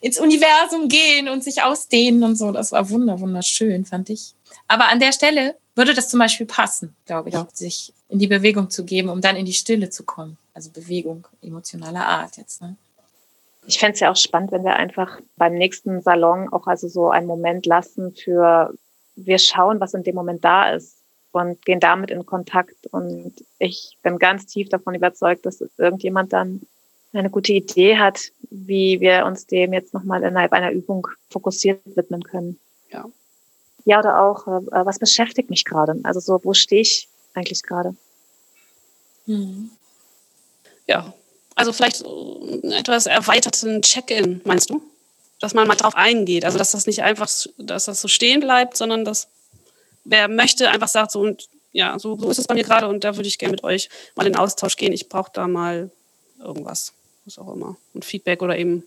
ins 0.00 0.20
Universum 0.20 0.88
gehen 0.88 1.28
und 1.28 1.42
sich 1.42 1.62
ausdehnen 1.62 2.22
und 2.22 2.36
so. 2.36 2.52
Das 2.52 2.72
war 2.72 2.88
wunder, 2.90 3.20
wunderschön, 3.20 3.84
fand 3.84 4.10
ich. 4.10 4.34
Aber 4.66 4.88
an 4.88 5.00
der 5.00 5.12
Stelle 5.12 5.56
würde 5.74 5.94
das 5.94 6.08
zum 6.08 6.20
Beispiel 6.20 6.46
passen, 6.46 6.94
glaube 7.06 7.28
ich, 7.28 7.34
ja. 7.34 7.46
sich 7.52 7.92
in 8.08 8.18
die 8.18 8.26
Bewegung 8.26 8.70
zu 8.70 8.84
geben, 8.84 9.08
um 9.08 9.20
dann 9.20 9.36
in 9.36 9.46
die 9.46 9.52
Stille 9.52 9.90
zu 9.90 10.04
kommen. 10.04 10.36
Also 10.54 10.70
Bewegung 10.70 11.26
emotionaler 11.42 12.06
Art 12.06 12.36
jetzt. 12.36 12.60
Ne? 12.60 12.76
Ich 13.66 13.78
fände 13.78 13.94
es 13.94 14.00
ja 14.00 14.10
auch 14.10 14.16
spannend, 14.16 14.52
wenn 14.52 14.64
wir 14.64 14.76
einfach 14.76 15.20
beim 15.36 15.54
nächsten 15.54 16.02
Salon 16.02 16.52
auch 16.52 16.66
also 16.66 16.88
so 16.88 17.10
einen 17.10 17.26
Moment 17.26 17.66
lassen 17.66 18.14
für 18.14 18.74
wir 19.14 19.38
schauen, 19.38 19.80
was 19.80 19.94
in 19.94 20.04
dem 20.04 20.14
Moment 20.14 20.44
da 20.44 20.70
ist 20.72 20.96
und 21.32 21.64
gehen 21.64 21.80
damit 21.80 22.10
in 22.10 22.24
Kontakt. 22.24 22.86
Und 22.90 23.34
ich 23.58 23.98
bin 24.02 24.18
ganz 24.18 24.46
tief 24.46 24.68
davon 24.68 24.94
überzeugt, 24.94 25.44
dass 25.46 25.62
irgendjemand 25.76 26.32
dann 26.32 26.62
eine 27.12 27.30
gute 27.30 27.52
Idee 27.52 27.96
hat, 27.96 28.20
wie 28.50 29.00
wir 29.00 29.24
uns 29.24 29.46
dem 29.46 29.72
jetzt 29.72 29.94
nochmal 29.94 30.22
innerhalb 30.22 30.52
einer 30.52 30.72
Übung 30.72 31.08
fokussiert 31.30 31.80
widmen 31.84 32.22
können. 32.22 32.58
Ja. 32.90 33.06
Ja, 33.84 34.00
oder 34.00 34.22
auch, 34.22 34.46
äh, 34.46 34.86
was 34.86 34.98
beschäftigt 34.98 35.50
mich 35.50 35.64
gerade? 35.64 35.98
Also 36.02 36.20
so, 36.20 36.40
wo 36.44 36.52
stehe 36.52 36.82
ich 36.82 37.08
eigentlich 37.34 37.62
gerade? 37.62 37.96
Mhm. 39.26 39.70
Ja, 40.86 41.14
also 41.54 41.72
vielleicht 41.72 41.96
so 41.96 42.60
etwas 42.62 43.06
erweiterten 43.06 43.82
Check-in, 43.82 44.40
meinst 44.44 44.70
du? 44.70 44.82
dass 45.40 45.54
man 45.54 45.68
mal 45.68 45.76
drauf 45.76 45.94
eingeht. 45.94 46.44
Also 46.44 46.58
dass 46.58 46.72
das 46.72 46.86
nicht 46.86 47.02
einfach, 47.02 47.30
dass 47.58 47.84
das 47.84 48.00
so 48.00 48.08
stehen 48.08 48.40
bleibt, 48.40 48.76
sondern 48.76 49.04
dass 49.04 49.28
wer 50.04 50.28
möchte, 50.28 50.70
einfach 50.70 50.88
sagt 50.88 51.12
so 51.12 51.20
und 51.20 51.48
ja, 51.72 51.98
so, 51.98 52.18
so 52.18 52.30
ist 52.30 52.38
es 52.38 52.46
bei 52.46 52.54
mir 52.54 52.64
gerade 52.64 52.88
und 52.88 53.04
da 53.04 53.16
würde 53.16 53.28
ich 53.28 53.38
gerne 53.38 53.52
mit 53.52 53.62
euch 53.62 53.88
mal 54.16 54.26
in 54.26 54.36
Austausch 54.36 54.76
gehen. 54.76 54.92
Ich 54.92 55.08
brauche 55.08 55.30
da 55.32 55.46
mal 55.46 55.90
irgendwas, 56.38 56.92
was 57.28 57.38
auch 57.38 57.54
immer. 57.54 57.76
Und 57.94 58.04
Feedback 58.04 58.42
oder 58.42 58.56
eben 58.58 58.84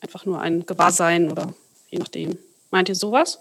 einfach 0.00 0.24
nur 0.24 0.40
ein 0.40 0.64
Gewahrsein 0.66 1.30
oder 1.30 1.52
je 1.90 1.98
nachdem. 1.98 2.38
Meint 2.70 2.88
ihr 2.88 2.94
sowas? 2.94 3.40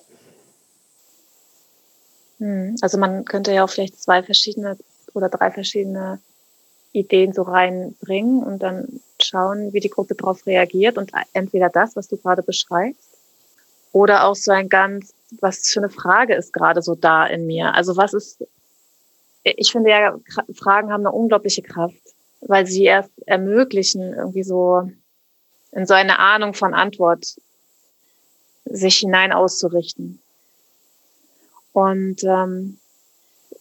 Hm, 2.39 2.75
also 2.81 2.97
man 2.97 3.23
könnte 3.25 3.53
ja 3.53 3.63
auch 3.63 3.69
vielleicht 3.69 4.01
zwei 4.01 4.23
verschiedene 4.23 4.77
oder 5.13 5.29
drei 5.29 5.51
verschiedene 5.51 6.19
Ideen 6.91 7.33
so 7.33 7.43
reinbringen 7.43 8.43
und 8.43 8.59
dann 8.59 8.99
schauen, 9.21 9.73
wie 9.73 9.79
die 9.79 9.89
Gruppe 9.89 10.15
darauf 10.15 10.45
reagiert 10.45 10.97
und 10.97 11.11
entweder 11.33 11.69
das, 11.69 11.95
was 11.95 12.07
du 12.07 12.17
gerade 12.17 12.41
beschreibst, 12.41 13.09
oder 13.91 14.25
auch 14.25 14.35
so 14.35 14.51
ein 14.51 14.67
ganz, 14.67 15.13
was 15.39 15.69
für 15.69 15.79
eine 15.79 15.89
Frage 15.89 16.35
ist 16.35 16.51
gerade 16.51 16.81
so 16.81 16.95
da 16.95 17.25
in 17.25 17.45
mir? 17.45 17.73
Also 17.73 17.95
was 17.95 18.13
ist, 18.13 18.45
ich 19.43 19.71
finde 19.71 19.91
ja, 19.91 20.17
Fragen 20.53 20.91
haben 20.91 21.05
eine 21.05 21.15
unglaubliche 21.15 21.61
Kraft, 21.61 22.14
weil 22.47 22.65
sie 22.65 22.83
erst 22.83 23.11
ermöglichen, 23.25 24.13
irgendwie 24.13 24.43
so 24.43 24.89
in 25.71 25.85
so 25.85 25.93
eine 25.93 26.19
Ahnung 26.19 26.53
von 26.53 26.73
Antwort 26.73 27.35
sich 28.65 28.97
hinein 28.97 29.33
auszurichten. 29.33 30.21
Und 31.73 32.23
ähm, 32.23 32.77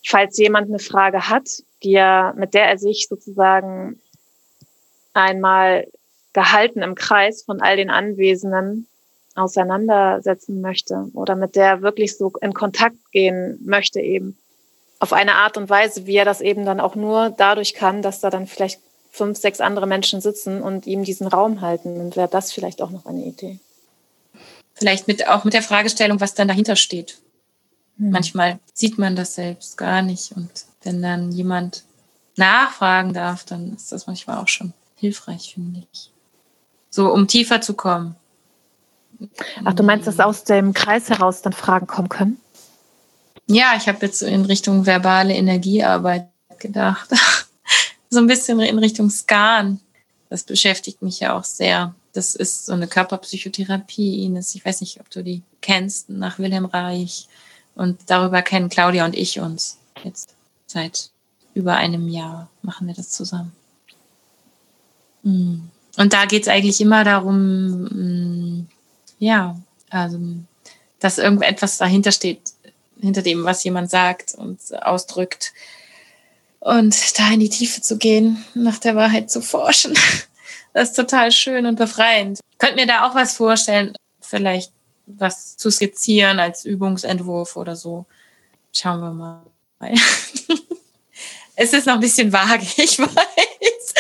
falls 0.06 0.38
jemand 0.38 0.68
eine 0.68 0.78
Frage 0.78 1.28
hat, 1.28 1.48
die 1.82 1.94
er, 1.94 2.34
mit 2.34 2.54
der 2.54 2.68
er 2.68 2.78
sich 2.78 3.08
sozusagen 3.08 4.00
einmal 5.12 5.86
gehalten 6.32 6.82
im 6.82 6.94
Kreis 6.94 7.42
von 7.42 7.60
all 7.60 7.76
den 7.76 7.90
Anwesenden 7.90 8.86
auseinandersetzen 9.34 10.60
möchte 10.60 11.08
oder 11.14 11.34
mit 11.36 11.56
der 11.56 11.82
wirklich 11.82 12.16
so 12.16 12.32
in 12.40 12.54
Kontakt 12.54 12.96
gehen 13.12 13.58
möchte 13.64 14.00
eben 14.00 14.38
auf 15.04 15.12
eine 15.12 15.34
Art 15.34 15.58
und 15.58 15.68
Weise, 15.68 16.06
wie 16.06 16.16
er 16.16 16.24
das 16.24 16.40
eben 16.40 16.64
dann 16.64 16.80
auch 16.80 16.94
nur 16.94 17.28
dadurch 17.28 17.74
kann, 17.74 18.00
dass 18.00 18.20
da 18.20 18.30
dann 18.30 18.46
vielleicht 18.46 18.80
fünf, 19.10 19.38
sechs 19.38 19.60
andere 19.60 19.86
Menschen 19.86 20.22
sitzen 20.22 20.62
und 20.62 20.86
ihm 20.86 21.04
diesen 21.04 21.26
Raum 21.26 21.60
halten. 21.60 22.00
Und 22.00 22.16
wäre 22.16 22.26
das 22.26 22.52
vielleicht 22.52 22.80
auch 22.80 22.88
noch 22.88 23.04
eine 23.04 23.22
Idee. 23.22 23.58
Vielleicht 24.72 25.06
mit, 25.06 25.28
auch 25.28 25.44
mit 25.44 25.52
der 25.52 25.62
Fragestellung, 25.62 26.20
was 26.20 26.32
dann 26.32 26.48
dahinter 26.48 26.74
steht. 26.74 27.18
Hm. 27.98 28.12
Manchmal 28.12 28.58
sieht 28.72 28.96
man 28.96 29.14
das 29.14 29.34
selbst 29.34 29.76
gar 29.76 30.00
nicht. 30.00 30.32
Und 30.32 30.50
wenn 30.82 31.02
dann 31.02 31.30
jemand 31.32 31.84
nachfragen 32.36 33.12
darf, 33.12 33.44
dann 33.44 33.74
ist 33.76 33.92
das 33.92 34.06
manchmal 34.06 34.38
auch 34.38 34.48
schon 34.48 34.72
hilfreich, 34.96 35.52
finde 35.52 35.82
ich. 35.92 36.10
So, 36.88 37.12
um 37.12 37.28
tiefer 37.28 37.60
zu 37.60 37.74
kommen. 37.74 38.16
Ach, 39.66 39.74
du 39.74 39.82
meinst, 39.82 40.06
dass 40.06 40.18
aus 40.18 40.44
dem 40.44 40.72
Kreis 40.72 41.10
heraus 41.10 41.42
dann 41.42 41.52
Fragen 41.52 41.86
kommen 41.86 42.08
können? 42.08 42.40
Ja, 43.46 43.74
ich 43.76 43.88
habe 43.88 44.06
jetzt 44.06 44.18
so 44.18 44.26
in 44.26 44.44
Richtung 44.44 44.86
verbale 44.86 45.34
Energiearbeit 45.34 46.28
gedacht. 46.58 47.10
so 48.10 48.18
ein 48.18 48.26
bisschen 48.26 48.60
in 48.60 48.78
Richtung 48.78 49.10
Scan. 49.10 49.80
Das 50.30 50.44
beschäftigt 50.44 51.02
mich 51.02 51.20
ja 51.20 51.36
auch 51.36 51.44
sehr. 51.44 51.94
Das 52.12 52.34
ist 52.34 52.66
so 52.66 52.72
eine 52.72 52.86
Körperpsychotherapie, 52.86 54.24
Ines. 54.24 54.54
Ich 54.54 54.64
weiß 54.64 54.80
nicht, 54.80 55.00
ob 55.00 55.10
du 55.10 55.22
die 55.22 55.42
kennst, 55.60 56.08
nach 56.08 56.38
Wilhelm 56.38 56.64
Reich. 56.64 57.28
Und 57.74 57.98
darüber 58.06 58.40
kennen 58.42 58.68
Claudia 58.68 59.04
und 59.04 59.16
ich 59.16 59.40
uns 59.40 59.78
jetzt 60.02 60.34
seit 60.66 61.10
über 61.54 61.76
einem 61.76 62.08
Jahr 62.08 62.48
machen 62.62 62.86
wir 62.86 62.94
das 62.94 63.10
zusammen. 63.10 63.52
Mm. 65.22 65.60
Und 65.96 66.12
da 66.12 66.26
geht 66.26 66.42
es 66.42 66.48
eigentlich 66.48 66.80
immer 66.80 67.04
darum, 67.04 67.84
mm, 67.84 68.68
ja, 69.18 69.56
also, 69.90 70.18
dass 70.98 71.18
irgendetwas 71.18 71.78
dahinter 71.78 72.10
steht, 72.10 72.53
hinter 73.04 73.22
dem, 73.22 73.44
was 73.44 73.64
jemand 73.64 73.90
sagt 73.90 74.34
und 74.34 74.60
ausdrückt. 74.82 75.52
und 76.60 77.18
da 77.18 77.30
in 77.30 77.40
die 77.40 77.48
Tiefe 77.50 77.80
zu 77.82 77.98
gehen, 77.98 78.44
nach 78.54 78.78
der 78.78 78.96
Wahrheit 78.96 79.30
zu 79.30 79.40
forschen. 79.40 79.94
Das 80.76 80.88
ist 80.88 80.96
total 80.96 81.30
schön 81.30 81.66
und 81.66 81.76
befreiend. 81.76 82.40
Könnt 82.58 82.74
mir 82.74 82.88
da 82.88 83.06
auch 83.06 83.14
was 83.14 83.36
vorstellen, 83.36 83.94
vielleicht 84.20 84.72
was 85.06 85.56
zu 85.56 85.70
skizzieren 85.70 86.40
als 86.40 86.64
Übungsentwurf 86.64 87.54
oder 87.54 87.76
so. 87.76 88.06
Schauen 88.72 88.98
wir 89.00 89.12
mal. 89.12 89.42
es 91.56 91.72
ist 91.72 91.86
noch 91.86 91.94
ein 91.94 92.00
bisschen 92.00 92.32
vage, 92.32 92.66
ich 92.76 92.98
weiß. 92.98 93.94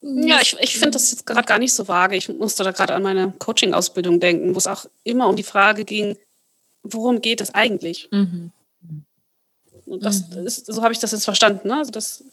Ja, 0.00 0.40
ich, 0.40 0.56
ich 0.60 0.72
finde 0.74 0.92
das 0.92 1.10
jetzt 1.10 1.26
gerade 1.26 1.46
gar 1.46 1.58
nicht 1.58 1.74
so 1.74 1.86
vage. 1.86 2.16
Ich 2.16 2.28
musste 2.28 2.64
da 2.64 2.70
gerade 2.70 2.94
an 2.94 3.02
meine 3.02 3.32
Coaching-Ausbildung 3.38 4.20
denken, 4.20 4.54
wo 4.54 4.58
es 4.58 4.66
auch 4.66 4.86
immer 5.04 5.28
um 5.28 5.36
die 5.36 5.42
Frage 5.42 5.84
ging, 5.84 6.16
worum 6.92 7.20
geht 7.20 7.40
es 7.40 7.54
eigentlich? 7.54 8.08
Mhm. 8.10 8.52
Und 9.86 10.04
das 10.04 10.28
mhm. 10.28 10.46
ist, 10.46 10.66
so 10.66 10.82
habe 10.82 10.92
ich 10.92 10.98
das 10.98 11.12
jetzt 11.12 11.24
verstanden. 11.24 11.68
Ne? 11.68 11.76
Also 11.78 11.90
das 11.90 12.24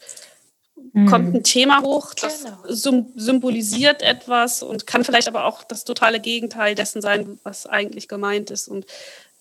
mhm. 0.93 1.05
kommt 1.07 1.35
ein 1.35 1.43
Thema 1.43 1.81
hoch, 1.81 2.13
das 2.13 2.43
genau. 2.43 3.07
symbolisiert 3.15 4.01
etwas 4.01 4.61
und 4.61 4.85
kann 4.85 5.03
vielleicht 5.03 5.27
aber 5.27 5.45
auch 5.45 5.63
das 5.63 5.85
totale 5.85 6.19
Gegenteil 6.19 6.75
dessen 6.75 7.01
sein, 7.01 7.39
was 7.43 7.65
eigentlich 7.65 8.07
gemeint 8.07 8.51
ist. 8.51 8.67
Und 8.67 8.85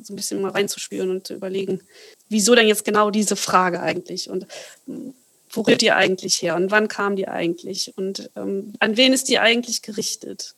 so 0.01 0.13
ein 0.13 0.17
bisschen 0.17 0.43
mal 0.43 0.51
reinzuspüren 0.51 1.11
und 1.11 1.27
zu 1.27 1.35
überlegen, 1.35 1.81
wieso 2.29 2.55
denn 2.55 2.67
jetzt 2.67 2.85
genau 2.85 3.11
diese 3.11 3.37
Frage 3.37 3.81
eigentlich? 3.81 4.29
Und 4.31 4.47
hm, 4.87 5.15
wo 5.51 5.61
rührt 5.63 5.83
die 5.83 5.93
eigentlich 5.93 6.43
her? 6.43 6.57
Und 6.57 6.71
wann 6.71 6.89
kam 6.89 7.17
die 7.17 7.29
eigentlich? 7.29 7.97
Und 7.97 8.31
ähm, 8.37 8.73
an 8.81 8.97
wen 8.97 9.13
ist 9.13 9.29
die 9.29 9.39
eigentlich 9.39 9.83
gerichtet? 9.83 10.55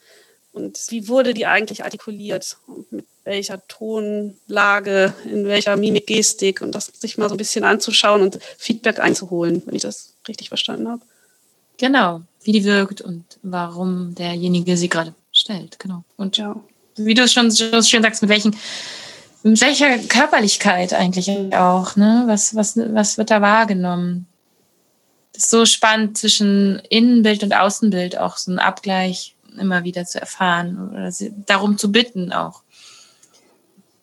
Und 0.53 0.81
wie 0.89 1.09
wurde 1.09 1.35
die 1.35 1.47
eigentlich 1.47 1.85
artikuliert? 1.85 2.57
Und 2.67 2.91
mit 2.91 3.07
welcher 3.27 3.67
Tonlage, 3.67 5.13
in 5.25 5.45
welcher 5.45 5.77
Mimik, 5.77 6.07
Gestik 6.07 6.63
und 6.63 6.75
das 6.75 6.87
sich 6.87 7.19
mal 7.19 7.29
so 7.29 7.35
ein 7.35 7.39
bisschen 7.39 7.65
anzuschauen 7.65 8.23
und 8.23 8.39
Feedback 8.57 9.01
einzuholen, 9.01 9.63
wenn 9.67 9.75
ich 9.75 9.83
das 9.83 10.15
richtig 10.29 10.49
verstanden 10.49 10.89
habe. 10.89 11.03
Genau, 11.77 12.23
wie 12.45 12.53
die 12.53 12.65
wirkt 12.65 13.03
und 13.03 13.25
warum 13.43 14.15
derjenige 14.15 14.77
sie 14.77 14.89
gerade 14.89 15.13
stellt, 15.33 15.79
genau. 15.79 16.05
Und 16.17 16.39
ja. 16.39 16.57
wie 16.95 17.15
du 17.15 17.23
es 17.25 17.33
schon 17.33 17.51
so 17.51 17.83
schön 17.83 18.03
sagst, 18.03 18.23
mit 18.23 18.31
welchen 18.31 18.57
mit 19.43 19.61
welcher 19.61 19.99
Körperlichkeit 19.99 20.93
eigentlich 20.93 21.31
auch, 21.55 21.95
ne? 21.95 22.25
Was, 22.27 22.57
was, 22.57 22.77
was 22.77 23.17
wird 23.17 23.31
da 23.31 23.41
wahrgenommen? 23.41 24.27
Das 25.33 25.45
ist 25.45 25.51
so 25.51 25.67
spannend 25.67 26.19
zwischen 26.19 26.81
Innenbild 26.89 27.45
und 27.45 27.55
Außenbild 27.55 28.19
auch 28.19 28.39
so 28.39 28.51
einen 28.51 28.59
Abgleich 28.59 29.37
immer 29.57 29.85
wieder 29.85 30.05
zu 30.05 30.21
erfahren 30.21 30.91
oder 30.91 31.13
darum 31.47 31.79
zu 31.79 31.93
bitten 31.93 32.33
auch. 32.33 32.63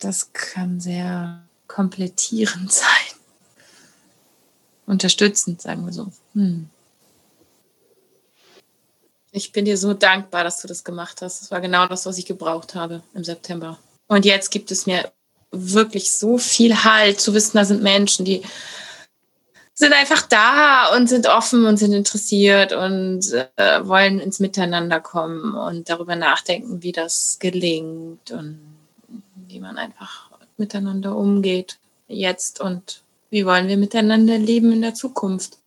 Das 0.03 0.33
kann 0.33 0.81
sehr 0.81 1.43
komplettierend 1.67 2.71
sein. 2.71 2.87
Unterstützend, 4.85 5.61
sagen 5.61 5.85
wir 5.85 5.93
so. 5.93 6.11
Hm. 6.33 6.69
Ich 9.31 9.51
bin 9.51 9.65
dir 9.65 9.77
so 9.77 9.93
dankbar, 9.93 10.43
dass 10.43 10.61
du 10.61 10.67
das 10.67 10.83
gemacht 10.83 11.21
hast. 11.21 11.41
Das 11.41 11.51
war 11.51 11.61
genau 11.61 11.87
das, 11.87 12.05
was 12.05 12.17
ich 12.17 12.25
gebraucht 12.25 12.75
habe 12.75 13.01
im 13.13 13.23
September. 13.23 13.79
Und 14.07 14.25
jetzt 14.25 14.51
gibt 14.51 14.71
es 14.71 14.85
mir 14.85 15.11
wirklich 15.51 16.11
so 16.11 16.37
viel 16.37 16.83
Halt 16.83 17.19
zu 17.19 17.33
wissen, 17.33 17.57
da 17.57 17.65
sind 17.65 17.81
Menschen, 17.81 18.25
die 18.25 18.43
sind 19.73 19.93
einfach 19.93 20.21
da 20.23 20.95
und 20.95 21.07
sind 21.07 21.27
offen 21.27 21.65
und 21.65 21.77
sind 21.77 21.93
interessiert 21.93 22.73
und 22.73 23.33
äh, 23.55 23.87
wollen 23.87 24.19
ins 24.19 24.39
Miteinander 24.39 24.99
kommen 24.99 25.55
und 25.55 25.89
darüber 25.89 26.15
nachdenken, 26.15 26.83
wie 26.83 26.91
das 26.91 27.37
gelingt 27.39 28.29
und 28.31 28.72
wie 29.53 29.59
man 29.59 29.77
einfach 29.77 30.31
miteinander 30.57 31.15
umgeht 31.15 31.77
jetzt 32.07 32.59
und 32.59 33.03
wie 33.29 33.45
wollen 33.45 33.67
wir 33.67 33.77
miteinander 33.77 34.37
leben 34.37 34.71
in 34.71 34.81
der 34.81 34.93
Zukunft. 34.93 35.57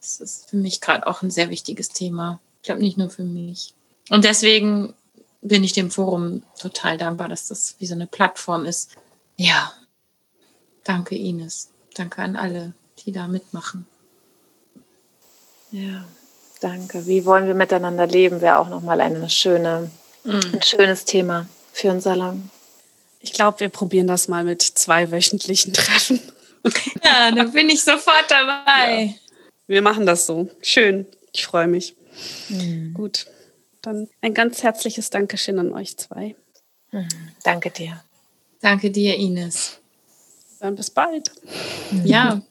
Das 0.00 0.20
ist 0.20 0.48
für 0.48 0.56
mich 0.56 0.80
gerade 0.80 1.06
auch 1.06 1.22
ein 1.22 1.30
sehr 1.30 1.50
wichtiges 1.50 1.90
Thema. 1.90 2.40
Ich 2.62 2.66
glaube 2.66 2.80
nicht 2.80 2.96
nur 2.96 3.10
für 3.10 3.24
mich. 3.24 3.74
Und 4.08 4.24
deswegen 4.24 4.94
bin 5.42 5.62
ich 5.62 5.72
dem 5.72 5.90
Forum 5.90 6.42
total 6.58 6.98
dankbar, 6.98 7.28
dass 7.28 7.48
das 7.48 7.76
wie 7.78 7.86
so 7.86 7.94
eine 7.94 8.06
Plattform 8.06 8.64
ist. 8.64 8.96
Ja, 9.36 9.72
danke 10.84 11.16
Ines. 11.16 11.70
Danke 11.94 12.22
an 12.22 12.36
alle 12.36 12.72
die 13.04 13.12
da 13.12 13.28
mitmachen. 13.28 13.86
Ja, 15.70 16.04
danke. 16.60 17.06
Wie 17.06 17.24
wollen 17.24 17.46
wir 17.46 17.54
miteinander 17.54 18.06
leben, 18.06 18.40
wäre 18.40 18.58
auch 18.58 18.68
nochmal 18.68 19.00
eine 19.00 19.30
schöne, 19.30 19.90
mm. 20.24 20.30
ein 20.54 20.62
schönes 20.62 21.04
Thema 21.04 21.46
für 21.72 21.90
einen 21.90 22.00
Salon. 22.00 22.50
Ich 23.20 23.32
glaube, 23.32 23.60
wir 23.60 23.68
probieren 23.68 24.06
das 24.06 24.28
mal 24.28 24.44
mit 24.44 24.62
zwei 24.62 25.10
wöchentlichen 25.10 25.72
Treffen. 25.74 26.20
Ja, 27.04 27.30
da 27.30 27.44
bin 27.44 27.68
ich 27.70 27.82
sofort 27.82 28.26
dabei. 28.28 29.04
Ja. 29.04 29.14
Wir 29.66 29.82
machen 29.82 30.04
das 30.04 30.26
so. 30.26 30.50
Schön. 30.62 31.06
Ich 31.32 31.46
freue 31.46 31.68
mich. 31.68 31.94
Mhm. 32.48 32.92
Gut. 32.92 33.26
Dann 33.82 34.08
ein 34.20 34.34
ganz 34.34 34.62
herzliches 34.62 35.10
Dankeschön 35.10 35.58
an 35.58 35.72
euch 35.72 35.96
zwei. 35.96 36.34
Mhm. 36.90 37.08
Danke 37.44 37.70
dir. 37.70 38.02
Danke 38.60 38.90
dir, 38.90 39.16
Ines. 39.16 39.78
Dann 40.58 40.74
bis 40.76 40.90
bald. 40.90 41.30
Ja. 42.04 42.42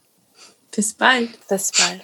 Bis 0.71 0.93
bald. 0.93 1.29
Bis 1.47 1.71
bald. 1.71 2.01